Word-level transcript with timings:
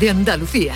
de 0.00 0.10
Andalucía. 0.10 0.74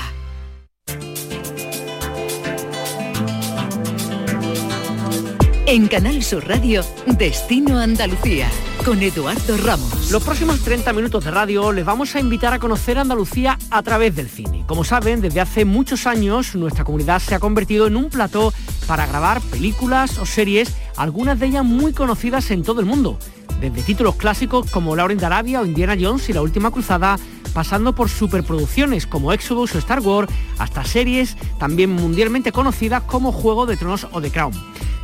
En 5.67 5.87
Canal 5.89 6.23
Sur 6.23 6.49
Radio, 6.49 6.83
Destino 7.07 7.79
Andalucía, 7.79 8.48
con 8.85 9.03
Eduardo 9.03 9.56
Ramos. 9.59 10.11
Los 10.11 10.25
próximos 10.25 10.61
30 10.61 10.93
minutos 10.93 11.25
de 11.25 11.30
radio 11.30 11.71
les 11.71 11.85
vamos 11.85 12.14
a 12.17 12.21
invitar 12.21 12.54
a 12.54 12.59
conocer 12.59 12.98
Andalucía 12.98 13.59
a 13.71 13.83
través 13.83 14.17
del 14.17 14.29
cine. 14.29 14.64
Como 14.67 14.85
saben, 14.85 15.21
desde 15.21 15.41
hace 15.41 15.64
muchos 15.64 16.07
años 16.07 16.55
nuestra 16.55 16.84
comunidad 16.84 17.21
se 17.21 17.34
ha 17.34 17.41
convertido 17.41 17.87
en 17.87 17.96
un 17.96 18.09
plató 18.09 18.52
para 18.87 19.07
grabar 19.07 19.41
películas 19.43 20.18
o 20.18 20.27
series, 20.27 20.75
algunas 20.96 21.39
de 21.39 21.46
ellas 21.46 21.64
muy 21.64 21.93
conocidas 21.93 22.50
en 22.50 22.62
todo 22.62 22.80
el 22.80 22.87
mundo. 22.87 23.18
Desde 23.61 23.82
títulos 23.82 24.16
clásicos 24.16 24.71
como 24.71 24.96
Lauren 24.96 25.18
de 25.18 25.27
Arabia 25.27 25.61
o 25.61 25.66
Indiana 25.66 25.96
Jones 26.00 26.29
y 26.30 26.32
La 26.32 26.41
Última 26.41 26.71
Cruzada, 26.71 27.18
pasando 27.53 27.95
por 27.95 28.09
superproducciones 28.09 29.07
como 29.07 29.33
Exodus 29.33 29.75
o 29.75 29.79
Star 29.79 30.01
Wars, 30.01 30.33
hasta 30.59 30.85
series 30.85 31.37
también 31.59 31.91
mundialmente 31.91 32.52
conocidas 32.52 33.02
como 33.02 33.33
Juego 33.33 33.66
de 33.66 33.77
Tronos 33.77 34.07
o 34.12 34.20
The 34.20 34.30
Crown. 34.30 34.52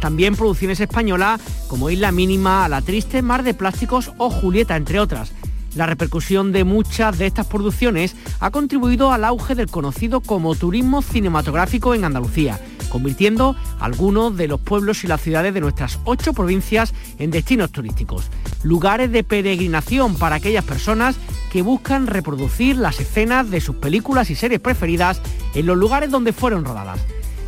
También 0.00 0.36
producciones 0.36 0.80
españolas 0.80 1.40
como 1.68 1.90
Isla 1.90 2.12
Mínima, 2.12 2.68
La 2.68 2.82
Triste, 2.82 3.22
Mar 3.22 3.42
de 3.42 3.54
Plásticos 3.54 4.12
o 4.18 4.30
Julieta, 4.30 4.76
entre 4.76 5.00
otras. 5.00 5.32
La 5.74 5.84
repercusión 5.84 6.52
de 6.52 6.64
muchas 6.64 7.18
de 7.18 7.26
estas 7.26 7.46
producciones 7.46 8.16
ha 8.40 8.50
contribuido 8.50 9.12
al 9.12 9.24
auge 9.24 9.54
del 9.54 9.68
conocido 9.68 10.20
como 10.20 10.54
turismo 10.54 11.02
cinematográfico 11.02 11.94
en 11.94 12.04
Andalucía, 12.04 12.58
convirtiendo 12.88 13.54
algunos 13.78 14.34
de 14.38 14.48
los 14.48 14.58
pueblos 14.58 15.04
y 15.04 15.06
las 15.06 15.20
ciudades 15.20 15.52
de 15.52 15.60
nuestras 15.60 15.98
ocho 16.04 16.32
provincias 16.32 16.94
en 17.18 17.30
destinos 17.30 17.72
turísticos, 17.72 18.30
lugares 18.62 19.12
de 19.12 19.22
peregrinación 19.22 20.16
para 20.16 20.36
aquellas 20.36 20.64
personas 20.64 21.16
que 21.50 21.62
buscan 21.62 22.06
reproducir 22.06 22.76
las 22.76 23.00
escenas 23.00 23.50
de 23.50 23.60
sus 23.60 23.76
películas 23.76 24.30
y 24.30 24.34
series 24.34 24.60
preferidas 24.60 25.20
en 25.54 25.66
los 25.66 25.76
lugares 25.76 26.10
donde 26.10 26.32
fueron 26.32 26.64
rodadas. 26.64 27.00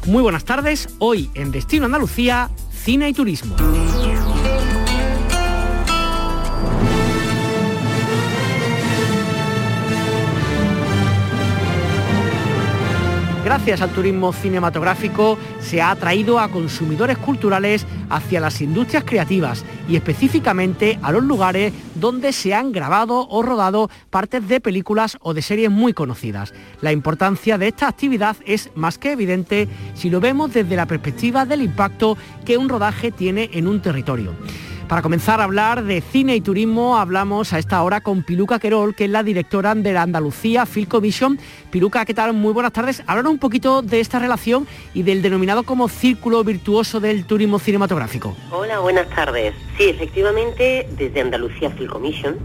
Muy 0.06 0.22
buenas 0.22 0.44
tardes, 0.44 0.88
hoy 0.98 1.30
en 1.34 1.50
Destino 1.50 1.86
Andalucía, 1.86 2.50
Cine 2.70 3.08
y 3.08 3.12
Turismo. 3.12 3.56
Gracias 13.48 13.80
al 13.80 13.88
turismo 13.92 14.34
cinematográfico 14.34 15.38
se 15.58 15.80
ha 15.80 15.92
atraído 15.92 16.38
a 16.38 16.50
consumidores 16.50 17.16
culturales 17.16 17.86
hacia 18.10 18.40
las 18.40 18.60
industrias 18.60 19.04
creativas 19.04 19.64
y 19.88 19.96
específicamente 19.96 20.98
a 21.00 21.12
los 21.12 21.24
lugares 21.24 21.72
donde 21.94 22.34
se 22.34 22.52
han 22.52 22.72
grabado 22.72 23.26
o 23.26 23.40
rodado 23.40 23.88
partes 24.10 24.46
de 24.48 24.60
películas 24.60 25.16
o 25.22 25.32
de 25.32 25.40
series 25.40 25.70
muy 25.70 25.94
conocidas. 25.94 26.52
La 26.82 26.92
importancia 26.92 27.56
de 27.56 27.68
esta 27.68 27.88
actividad 27.88 28.36
es 28.44 28.70
más 28.74 28.98
que 28.98 29.12
evidente 29.12 29.66
si 29.94 30.10
lo 30.10 30.20
vemos 30.20 30.52
desde 30.52 30.76
la 30.76 30.84
perspectiva 30.84 31.46
del 31.46 31.62
impacto 31.62 32.18
que 32.44 32.58
un 32.58 32.68
rodaje 32.68 33.12
tiene 33.12 33.48
en 33.54 33.66
un 33.66 33.80
territorio. 33.80 34.34
Para 34.88 35.02
comenzar 35.02 35.38
a 35.42 35.44
hablar 35.44 35.84
de 35.84 36.00
cine 36.00 36.34
y 36.34 36.40
turismo, 36.40 36.96
hablamos 36.96 37.52
a 37.52 37.58
esta 37.58 37.82
hora 37.82 38.00
con 38.00 38.22
Piluca 38.22 38.58
Querol, 38.58 38.94
que 38.94 39.04
es 39.04 39.10
la 39.10 39.22
directora 39.22 39.74
de 39.74 39.92
la 39.92 40.00
Andalucía 40.00 40.64
Film 40.64 40.86
Commission. 40.86 41.38
Piluca, 41.70 42.06
¿qué 42.06 42.14
tal? 42.14 42.32
Muy 42.32 42.54
buenas 42.54 42.72
tardes. 42.72 43.02
Háblanos 43.06 43.32
un 43.32 43.38
poquito 43.38 43.82
de 43.82 44.00
esta 44.00 44.18
relación 44.18 44.66
y 44.94 45.02
del 45.02 45.20
denominado 45.20 45.64
como 45.64 45.90
círculo 45.90 46.42
virtuoso 46.42 47.00
del 47.00 47.26
turismo 47.26 47.58
cinematográfico. 47.58 48.34
Hola, 48.50 48.78
buenas 48.78 49.10
tardes. 49.10 49.54
Sí, 49.76 49.90
efectivamente, 49.90 50.88
desde 50.96 51.20
Andalucía 51.20 51.70
Film 51.70 51.90
Commission 51.90 52.36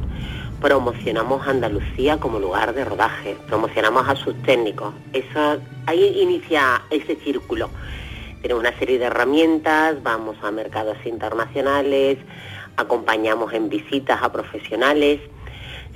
promocionamos 0.60 1.46
Andalucía 1.46 2.18
como 2.22 2.40
lugar 2.40 2.74
de 2.74 2.86
rodaje, 2.86 3.38
promocionamos 3.48 4.08
a 4.08 4.16
sus 4.16 4.34
técnicos. 4.44 4.94
Eso 5.12 5.62
ahí 5.86 6.22
inicia 6.22 6.82
ese 6.90 7.18
círculo 7.18 7.70
tenemos 8.44 8.60
una 8.60 8.78
serie 8.78 9.00
de 9.00 9.06
herramientas, 9.06 10.04
vamos 10.04 10.36
a 10.44 10.52
mercados 10.52 10.98
internacionales, 11.06 12.18
acompañamos 12.76 13.54
en 13.54 13.70
visitas 13.70 14.22
a 14.22 14.34
profesionales. 14.34 15.22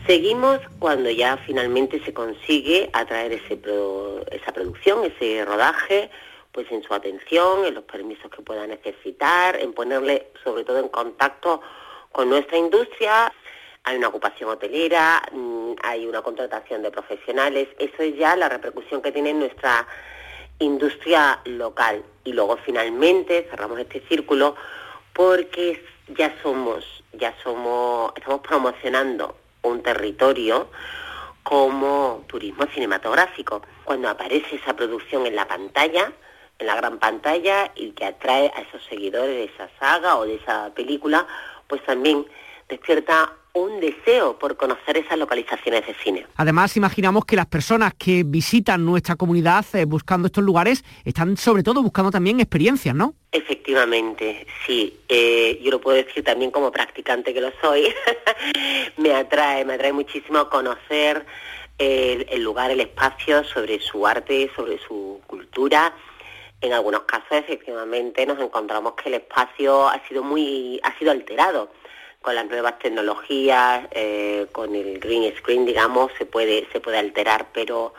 Seguimos 0.07 0.59
cuando 0.79 1.09
ya 1.09 1.35
finalmente 1.45 2.01
se 2.05 2.13
consigue 2.13 2.89
atraer 2.93 3.33
ese 3.33 3.59
esa 4.31 4.53
producción, 4.53 5.03
ese 5.03 5.43
rodaje, 5.43 6.09
pues 6.53 6.71
en 6.71 6.81
su 6.83 6.93
atención, 6.93 7.65
en 7.65 7.73
los 7.73 7.83
permisos 7.83 8.31
que 8.31 8.41
pueda 8.41 8.65
necesitar, 8.65 9.57
en 9.59 9.73
ponerle 9.73 10.31
sobre 10.41 10.63
todo 10.63 10.79
en 10.79 10.87
contacto 10.87 11.59
con 12.13 12.29
nuestra 12.29 12.57
industria. 12.57 13.33
Hay 13.83 13.97
una 13.97 14.07
ocupación 14.07 14.49
hotelera, 14.49 15.21
mm, 15.33 15.73
hay 15.83 16.05
una 16.05 16.21
contratación 16.21 16.81
de 16.81 16.91
profesionales, 16.91 17.67
eso 17.77 18.03
es 18.03 18.15
ya 18.15 18.37
la 18.37 18.47
repercusión 18.47 19.01
que 19.01 19.11
tiene 19.11 19.33
nuestra 19.33 19.85
industria 20.59 21.39
local. 21.45 22.03
Y 22.23 22.33
luego 22.33 22.57
finalmente 22.65 23.47
cerramos 23.49 23.79
este 23.79 24.01
círculo 24.07 24.55
porque 25.13 25.83
ya 26.09 26.33
somos, 26.41 26.85
ya 27.13 27.33
somos, 27.43 28.13
estamos 28.15 28.41
promocionando 28.41 29.35
un 29.63 29.81
territorio 29.81 30.69
como 31.43 32.23
turismo 32.27 32.65
cinematográfico. 32.73 33.61
Cuando 33.83 34.09
aparece 34.09 34.57
esa 34.57 34.75
producción 34.75 35.25
en 35.25 35.35
la 35.35 35.47
pantalla, 35.47 36.11
en 36.59 36.67
la 36.67 36.75
gran 36.75 36.99
pantalla 36.99 37.71
y 37.75 37.91
que 37.91 38.05
atrae 38.05 38.51
a 38.55 38.61
esos 38.61 38.83
seguidores 38.85 39.29
de 39.29 39.43
esa 39.45 39.69
saga 39.79 40.17
o 40.17 40.25
de 40.25 40.35
esa 40.35 40.71
película, 40.73 41.25
pues 41.67 41.83
también 41.85 42.25
despierta 42.67 43.31
un 43.57 43.79
deseo 43.79 44.37
por 44.37 44.55
conocer 44.55 44.97
esas 44.97 45.17
localizaciones 45.17 45.85
de 45.87 45.93
cine. 45.95 46.27
Además, 46.35 46.77
imaginamos 46.77 47.25
que 47.25 47.35
las 47.35 47.47
personas 47.47 47.93
que 47.93 48.23
visitan 48.23 48.85
nuestra 48.85 49.15
comunidad 49.15 49.65
eh, 49.73 49.85
buscando 49.85 50.27
estos 50.27 50.43
lugares 50.43 50.83
están 51.03 51.37
sobre 51.37 51.63
todo 51.63 51.81
buscando 51.81 52.11
también 52.11 52.39
experiencias, 52.39 52.93
¿no? 52.93 53.15
Efectivamente, 53.31 54.45
sí. 54.65 54.99
Eh, 55.09 55.59
yo 55.63 55.71
lo 55.71 55.81
puedo 55.81 55.97
decir 55.97 56.23
también 56.23 56.51
como 56.51 56.71
practicante 56.71 57.33
que 57.33 57.41
lo 57.41 57.51
soy. 57.61 57.93
me 58.97 59.13
atrae, 59.13 59.65
me 59.65 59.73
atrae 59.73 59.93
muchísimo 59.93 60.47
conocer 60.49 61.25
el, 61.77 62.27
el 62.29 62.43
lugar, 62.43 62.71
el 62.71 62.81
espacio, 62.81 63.43
sobre 63.43 63.79
su 63.79 64.05
arte, 64.05 64.51
sobre 64.55 64.77
su 64.79 65.19
cultura. 65.25 65.95
En 66.61 66.73
algunos 66.73 67.01
casos, 67.01 67.31
efectivamente, 67.31 68.25
nos 68.25 68.39
encontramos 68.39 68.93
que 68.93 69.09
el 69.09 69.15
espacio 69.15 69.87
ha 69.87 70.01
sido 70.07 70.23
muy, 70.23 70.79
ha 70.83 70.97
sido 70.97 71.11
alterado 71.11 71.71
con 72.21 72.35
las 72.35 72.45
nuevas 72.47 72.79
tecnologías, 72.79 73.87
eh, 73.91 74.47
con 74.51 74.75
el 74.75 74.99
green 74.99 75.33
screen, 75.37 75.65
digamos, 75.65 76.11
se 76.17 76.25
puede, 76.25 76.67
se 76.71 76.79
puede 76.79 76.97
alterar, 76.97 77.47
pero, 77.53 77.93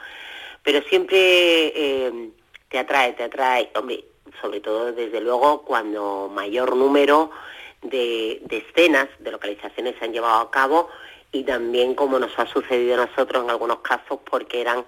pero 0.62 0.82
siempre 0.82 1.18
eh, 1.18 2.30
te 2.68 2.78
atrae, 2.78 3.12
te 3.14 3.24
atrae, 3.24 3.70
hombre, 3.74 4.04
sobre 4.40 4.60
todo 4.60 4.92
desde 4.92 5.20
luego 5.20 5.62
cuando 5.62 6.30
mayor 6.32 6.76
número 6.76 7.30
de, 7.82 8.40
de 8.42 8.58
escenas, 8.58 9.08
de 9.18 9.30
localizaciones 9.30 9.94
se 9.98 10.04
han 10.04 10.12
llevado 10.12 10.40
a 10.40 10.50
cabo 10.50 10.88
y 11.32 11.44
también 11.44 11.94
como 11.94 12.18
nos 12.18 12.38
ha 12.38 12.46
sucedido 12.46 12.94
a 12.94 13.06
nosotros 13.06 13.44
en 13.44 13.50
algunos 13.50 13.78
casos 13.78 14.18
porque 14.28 14.60
eran 14.60 14.84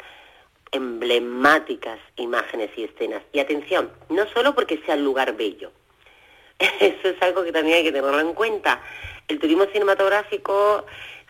emblemáticas 0.72 1.98
imágenes 2.16 2.70
y 2.76 2.84
escenas. 2.84 3.22
Y 3.32 3.40
atención, 3.40 3.90
no 4.08 4.26
solo 4.28 4.54
porque 4.54 4.80
sea 4.84 4.94
un 4.94 5.04
lugar 5.04 5.36
bello, 5.36 5.72
eso 6.58 7.08
es 7.08 7.22
algo 7.22 7.44
que 7.44 7.52
también 7.52 7.78
hay 7.78 7.84
que 7.84 7.92
tenerlo 7.92 8.20
en 8.20 8.34
cuenta, 8.34 8.80
el 9.30 9.38
turismo 9.38 9.64
cinematográfico 9.72 10.84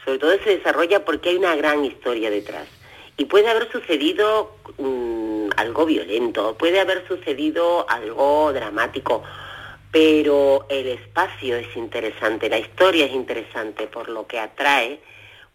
sobre 0.04 0.18
todo 0.18 0.38
se 0.42 0.56
desarrolla 0.56 1.04
porque 1.04 1.30
hay 1.30 1.36
una 1.36 1.54
gran 1.56 1.84
historia 1.84 2.30
detrás. 2.30 2.66
Y 3.16 3.26
puede 3.26 3.48
haber 3.48 3.70
sucedido 3.70 4.56
mm, 4.78 5.50
algo 5.56 5.84
violento, 5.84 6.56
puede 6.56 6.80
haber 6.80 7.06
sucedido 7.06 7.88
algo 7.88 8.52
dramático, 8.52 9.22
pero 9.92 10.66
el 10.68 10.86
espacio 10.86 11.56
es 11.56 11.76
interesante, 11.76 12.48
la 12.48 12.58
historia 12.58 13.06
es 13.06 13.12
interesante, 13.12 13.86
por 13.86 14.08
lo 14.08 14.26
que 14.26 14.38
atrae 14.38 15.00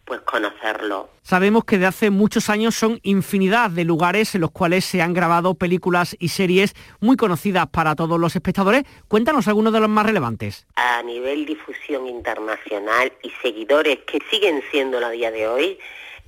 pues 0.06 0.20
conocerlo. 0.20 1.10
Sabemos 1.22 1.64
que 1.64 1.78
de 1.78 1.86
hace 1.86 2.10
muchos 2.10 2.48
años 2.48 2.76
son 2.76 3.00
infinidad 3.02 3.70
de 3.70 3.84
lugares 3.84 4.34
en 4.34 4.40
los 4.40 4.52
cuales 4.52 4.84
se 4.84 5.02
han 5.02 5.12
grabado 5.12 5.54
películas 5.54 6.16
y 6.18 6.28
series 6.28 6.74
muy 7.00 7.16
conocidas 7.16 7.66
para 7.66 7.96
todos 7.96 8.18
los 8.18 8.36
espectadores. 8.36 8.84
Cuéntanos 9.08 9.48
algunos 9.48 9.72
de 9.72 9.80
los 9.80 9.88
más 9.88 10.06
relevantes. 10.06 10.66
A 10.76 11.02
nivel 11.02 11.44
difusión 11.44 12.06
internacional 12.06 13.12
y 13.22 13.30
seguidores 13.42 13.98
que 14.06 14.20
siguen 14.30 14.62
siendo 14.70 15.04
a 15.04 15.10
día 15.10 15.32
de 15.32 15.48
hoy, 15.48 15.78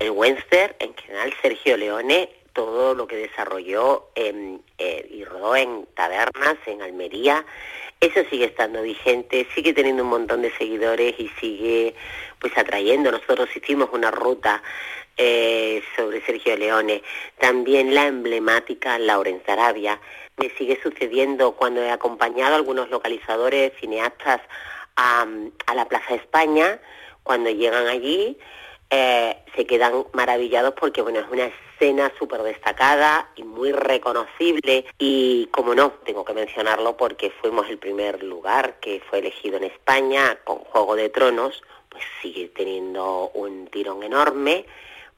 el 0.01 0.11
Western, 0.11 0.75
en 0.81 0.95
general 0.95 1.33
Sergio 1.41 1.77
Leone, 1.77 2.29
todo 2.53 2.95
lo 2.97 3.07
que 3.07 3.17
desarrolló 3.17 4.09
eh, 4.17 4.59
y 5.11 5.25
rodó 5.25 5.55
en 5.55 5.87
tabernas, 5.95 6.57
en 6.67 6.83
Almería, 6.83 7.47
eso 8.01 8.21
sigue 8.31 8.47
estando 8.47 8.83
vigente, 8.83 9.47
sigue 9.55 9.73
teniendo 9.73 10.05
un 10.05 10.11
montón 10.11 10.43
de 10.43 10.53
seguidores 10.57 11.15
y 11.19 11.29
sigue 11.41 11.95
pues 12.41 12.57
atrayendo. 12.57 13.11
Nosotros 13.11 13.49
hicimos 13.55 13.91
una 13.93 14.11
ruta 14.11 14.63
eh, 15.17 15.83
sobre 15.97 16.25
Sergio 16.25 16.57
Leone, 16.57 17.03
también 17.39 17.95
la 17.95 18.07
emblemática 18.07 18.99
Laurence 18.99 19.51
Arabia. 19.51 20.01
Me 20.37 20.51
sigue 20.51 20.79
sucediendo 20.81 21.53
cuando 21.57 21.83
he 21.83 21.91
acompañado 21.91 22.55
a 22.55 22.59
algunos 22.59 22.89
localizadores, 22.89 23.73
cineastas 23.81 24.41
a, 24.95 25.27
a 25.67 25.75
la 25.75 25.89
Plaza 25.89 26.15
España, 26.15 26.81
cuando 27.25 27.51
llegan 27.51 27.89
allí, 27.89 28.39
eh, 28.91 29.37
se 29.55 29.67
quedan 29.67 30.05
maravillados 30.13 30.75
porque 30.79 31.03
bueno, 31.03 31.21
es 31.21 31.27
una 31.31 31.47
escena 31.47 32.11
súper 32.19 32.43
destacada 32.43 33.31
y 33.37 33.43
muy 33.43 33.73
reconocible 33.73 34.87
y 34.99 35.47
como 35.51 35.75
no, 35.75 35.93
tengo 36.05 36.25
que 36.25 36.35
mencionarlo 36.35 36.97
porque 36.97 37.31
fuimos 37.41 37.69
el 37.69 37.79
primer 37.79 38.23
lugar 38.23 38.79
que 38.81 39.03
fue 39.09 39.19
elegido 39.19 39.57
en 39.59 39.65
España 39.65 40.39
con 40.45 40.59
Juego 40.59 40.97
de 40.97 41.09
Tronos, 41.09 41.63
pues 41.89 42.05
sigue 42.23 42.49
teniendo 42.49 43.31
un 43.35 43.67
tirón 43.69 44.03
enorme 44.03 44.65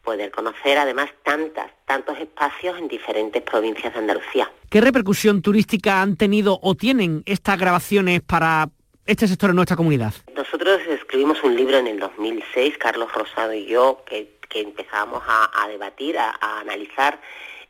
poder 0.03 0.31
conocer 0.31 0.79
además 0.79 1.11
tantas, 1.23 1.71
tantos 1.85 2.19
espacios 2.19 2.79
en 2.79 2.89
diferentes 2.89 3.43
provincias 3.43 3.93
de 3.93 3.99
Andalucía. 3.99 4.51
¿Qué 4.71 4.81
repercusión 4.81 5.43
turística 5.43 6.01
han 6.01 6.17
tenido 6.17 6.59
o 6.63 6.75
tienen 6.75 7.23
estas 7.27 7.59
grabaciones 7.59 8.23
para 8.23 8.71
este 9.11 9.27
sector 9.27 9.51
en 9.51 9.57
nuestra 9.57 9.77
comunidad? 9.77 10.15
Nosotros 10.37 10.81
escribimos 10.89 11.43
un 11.43 11.57
libro 11.57 11.79
en 11.79 11.89
el 11.89 11.99
2006, 11.99 12.79
Carlos 12.79 13.12
Rosado 13.12 13.53
y 13.53 13.67
yo, 13.67 14.05
que, 14.07 14.39
empezábamos 14.53 15.23
a, 15.27 15.69
debatir, 15.69 16.17
a, 16.19 16.61
analizar 16.61 17.21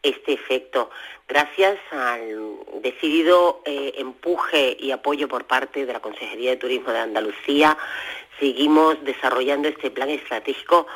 este 0.02 0.34
efecto. 0.34 0.90
Gracias 1.28 1.78
al 1.92 2.58
decidido 2.82 3.62
eh, 3.64 3.94
empuje 3.96 4.76
y 4.78 4.90
apoyo 4.90 5.28
por 5.28 5.46
parte 5.46 5.86
de 5.86 5.92
la 5.92 6.00
Consejería 6.00 6.50
de 6.50 6.56
Turismo 6.56 6.92
de 6.92 6.98
Andalucía, 6.98 7.76
seguimos 8.38 9.02
desarrollando 9.04 9.68
este 9.68 9.90
plan 9.90 10.10
estratégico 10.10 10.86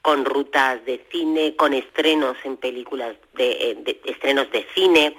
con 0.00 0.24
rutas 0.24 0.84
de 0.84 1.04
cine, 1.12 1.54
con 1.54 1.74
estrenos 1.74 2.36
en 2.44 2.56
películas, 2.56 3.14
eh, 3.38 3.76
de, 3.78 4.00
estrenos 4.04 4.50
de 4.50 4.66
cine, 4.74 5.16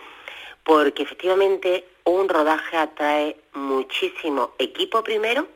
porque 0.63 1.03
efectivamente 1.03 1.85
un 2.05 2.29
rodaje 2.29 2.77
atrae 2.77 3.37
muchísimo 3.53 4.53
equipo 4.59 5.03
primero, 5.03 5.47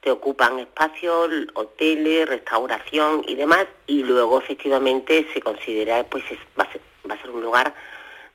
te 0.00 0.10
ocupan 0.10 0.58
espacios, 0.58 1.30
hoteles, 1.54 2.28
restauración 2.28 3.24
y 3.26 3.34
demás, 3.34 3.66
y 3.86 4.02
luego 4.02 4.38
efectivamente 4.38 5.26
se 5.32 5.40
considera, 5.40 6.04
pues 6.04 6.24
va, 6.58 6.64
a 6.64 6.72
ser, 6.72 6.80
va 7.08 7.14
a 7.14 7.20
ser 7.20 7.30
un 7.30 7.42
lugar 7.42 7.74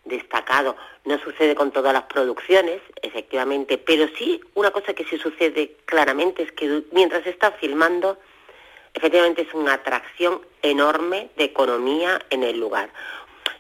destacado. 0.06 0.76
No 1.06 1.18
sucede 1.20 1.56
con 1.56 1.72
todas 1.72 1.94
las 1.94 2.04
producciones, 2.04 2.82
efectivamente, 3.02 3.78
pero 3.78 4.08
sí 4.18 4.42
una 4.56 4.72
cosa 4.72 4.94
que 4.94 5.06
sí 5.06 5.18
sucede 5.18 5.78
claramente 5.86 6.44
es 6.44 6.52
que 6.52 6.84
mientras 6.92 7.24
se 7.24 7.30
está 7.30 7.52
filmando, 7.52 8.18
efectivamente 8.94 9.44
es 9.44 9.54
una 9.54 9.74
atracción 9.74 10.42
enorme 10.62 11.30
de 11.38 11.46
economía 11.46 12.20
en 12.30 12.44
el 12.44 12.60
lugar. 12.60 12.90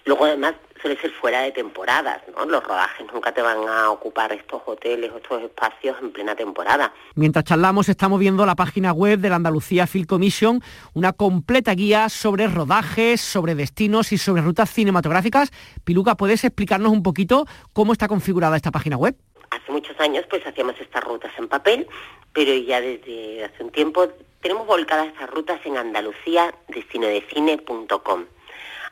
Luego 0.05 0.25
además 0.25 0.55
suele 0.81 0.99
ser 0.99 1.11
fuera 1.11 1.41
de 1.41 1.51
temporadas, 1.51 2.21
¿no? 2.35 2.45
Los 2.45 2.63
rodajes 2.63 3.05
nunca 3.13 3.31
te 3.31 3.41
van 3.41 3.67
a 3.67 3.91
ocupar 3.91 4.31
estos 4.33 4.61
hoteles 4.65 5.11
o 5.11 5.17
estos 5.17 5.43
espacios 5.43 5.97
en 6.01 6.11
plena 6.11 6.35
temporada. 6.35 6.93
Mientras 7.15 7.45
charlamos 7.45 7.89
estamos 7.89 8.19
viendo 8.19 8.45
la 8.45 8.55
página 8.55 8.91
web 8.91 9.19
de 9.19 9.29
la 9.29 9.35
Andalucía 9.35 9.87
Film 9.87 10.05
Commission, 10.05 10.61
una 10.93 11.13
completa 11.13 11.73
guía 11.73 12.09
sobre 12.09 12.47
rodajes, 12.47 13.21
sobre 13.21 13.55
destinos 13.55 14.11
y 14.11 14.17
sobre 14.17 14.41
rutas 14.41 14.69
cinematográficas. 14.69 15.51
Piluca, 15.83 16.15
¿puedes 16.15 16.43
explicarnos 16.43 16.91
un 16.91 17.03
poquito 17.03 17.45
cómo 17.73 17.93
está 17.93 18.07
configurada 18.07 18.55
esta 18.55 18.71
página 18.71 18.97
web? 18.97 19.15
Hace 19.51 19.71
muchos 19.71 19.99
años 19.99 20.25
pues 20.29 20.45
hacíamos 20.47 20.79
estas 20.79 21.03
rutas 21.03 21.31
en 21.37 21.47
papel, 21.47 21.87
pero 22.33 22.53
ya 22.55 22.79
desde 22.79 23.43
hace 23.43 23.63
un 23.63 23.69
tiempo 23.71 24.07
tenemos 24.41 24.65
volcadas 24.65 25.07
estas 25.07 25.29
rutas 25.29 25.59
en 25.65 25.77
Andalucía, 25.77 26.53
destinodecine.com. 26.69 28.25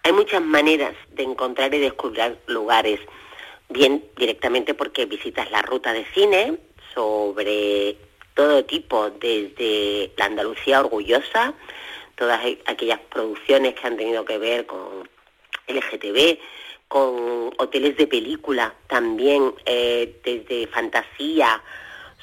Hay 0.03 0.13
muchas 0.13 0.41
maneras 0.41 0.95
de 1.11 1.23
encontrar 1.23 1.73
y 1.73 1.79
descubrir 1.79 2.37
lugares, 2.47 2.99
bien 3.69 4.03
directamente 4.17 4.73
porque 4.73 5.05
visitas 5.05 5.51
la 5.51 5.61
ruta 5.61 5.93
de 5.93 6.05
cine 6.13 6.57
sobre 6.93 7.95
todo 8.33 8.65
tipo, 8.65 9.09
desde 9.09 10.11
la 10.17 10.25
Andalucía 10.25 10.79
orgullosa, 10.81 11.53
todas 12.15 12.41
aquellas 12.65 12.99
producciones 13.09 13.75
que 13.75 13.87
han 13.87 13.97
tenido 13.97 14.25
que 14.25 14.37
ver 14.37 14.65
con 14.65 15.07
LGTB, 15.67 16.39
con 16.87 17.53
hoteles 17.57 17.97
de 17.97 18.07
película, 18.07 18.73
también 18.87 19.53
eh, 19.65 20.19
desde 20.23 20.67
fantasía, 20.67 21.61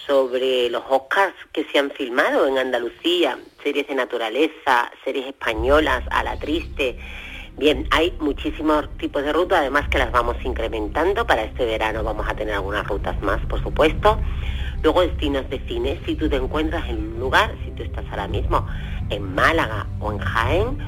sobre 0.06 0.68
los 0.68 0.82
Oscars 0.88 1.34
que 1.52 1.64
se 1.64 1.78
han 1.78 1.90
filmado 1.90 2.46
en 2.46 2.58
Andalucía, 2.58 3.38
series 3.62 3.88
de 3.88 3.94
naturaleza, 3.94 4.90
series 5.04 5.26
españolas, 5.26 6.04
a 6.10 6.22
la 6.22 6.38
triste. 6.38 6.98
Bien, 7.58 7.88
hay 7.90 8.12
muchísimos 8.20 8.86
tipos 8.98 9.22
de 9.22 9.32
rutas, 9.32 9.60
además 9.60 9.88
que 9.88 9.96
las 9.96 10.12
vamos 10.12 10.36
incrementando. 10.44 11.26
Para 11.26 11.42
este 11.42 11.64
verano 11.64 12.04
vamos 12.04 12.28
a 12.28 12.34
tener 12.34 12.52
algunas 12.52 12.86
rutas 12.86 13.18
más, 13.22 13.40
por 13.46 13.62
supuesto. 13.62 14.20
Luego 14.82 15.00
destinos 15.00 15.48
de 15.48 15.58
cine, 15.60 15.98
si 16.04 16.16
tú 16.16 16.28
te 16.28 16.36
encuentras 16.36 16.86
en 16.90 16.98
un 16.98 17.18
lugar, 17.18 17.54
si 17.64 17.70
tú 17.70 17.82
estás 17.82 18.04
ahora 18.10 18.28
mismo 18.28 18.66
en 19.08 19.34
Málaga 19.34 19.86
o 20.00 20.12
en 20.12 20.18
Jaén, 20.18 20.78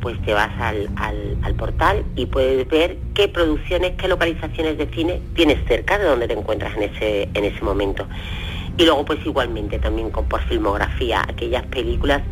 pues 0.00 0.20
te 0.22 0.34
vas 0.34 0.50
al, 0.60 0.90
al, 0.96 1.54
portal 1.54 2.04
y 2.16 2.26
puedes 2.26 2.68
ver 2.68 2.98
qué 3.14 3.28
producciones, 3.28 3.92
qué 3.92 4.08
localizaciones 4.08 4.78
de 4.78 4.88
cine 4.88 5.22
tienes 5.36 5.64
cerca 5.68 5.96
de 5.96 6.06
donde 6.06 6.26
te 6.26 6.34
encuentras 6.34 6.76
en 6.76 6.82
ese, 6.82 7.28
en 7.34 7.44
ese 7.44 7.62
momento. 7.62 8.04
Y 8.76 8.84
luego 8.84 9.04
pues 9.04 9.24
igualmente 9.24 9.78
también 9.78 10.10
con, 10.10 10.24
por 10.28 10.42
filmografía, 10.42 11.22
aquellas 11.22 11.64
películas 11.66 12.22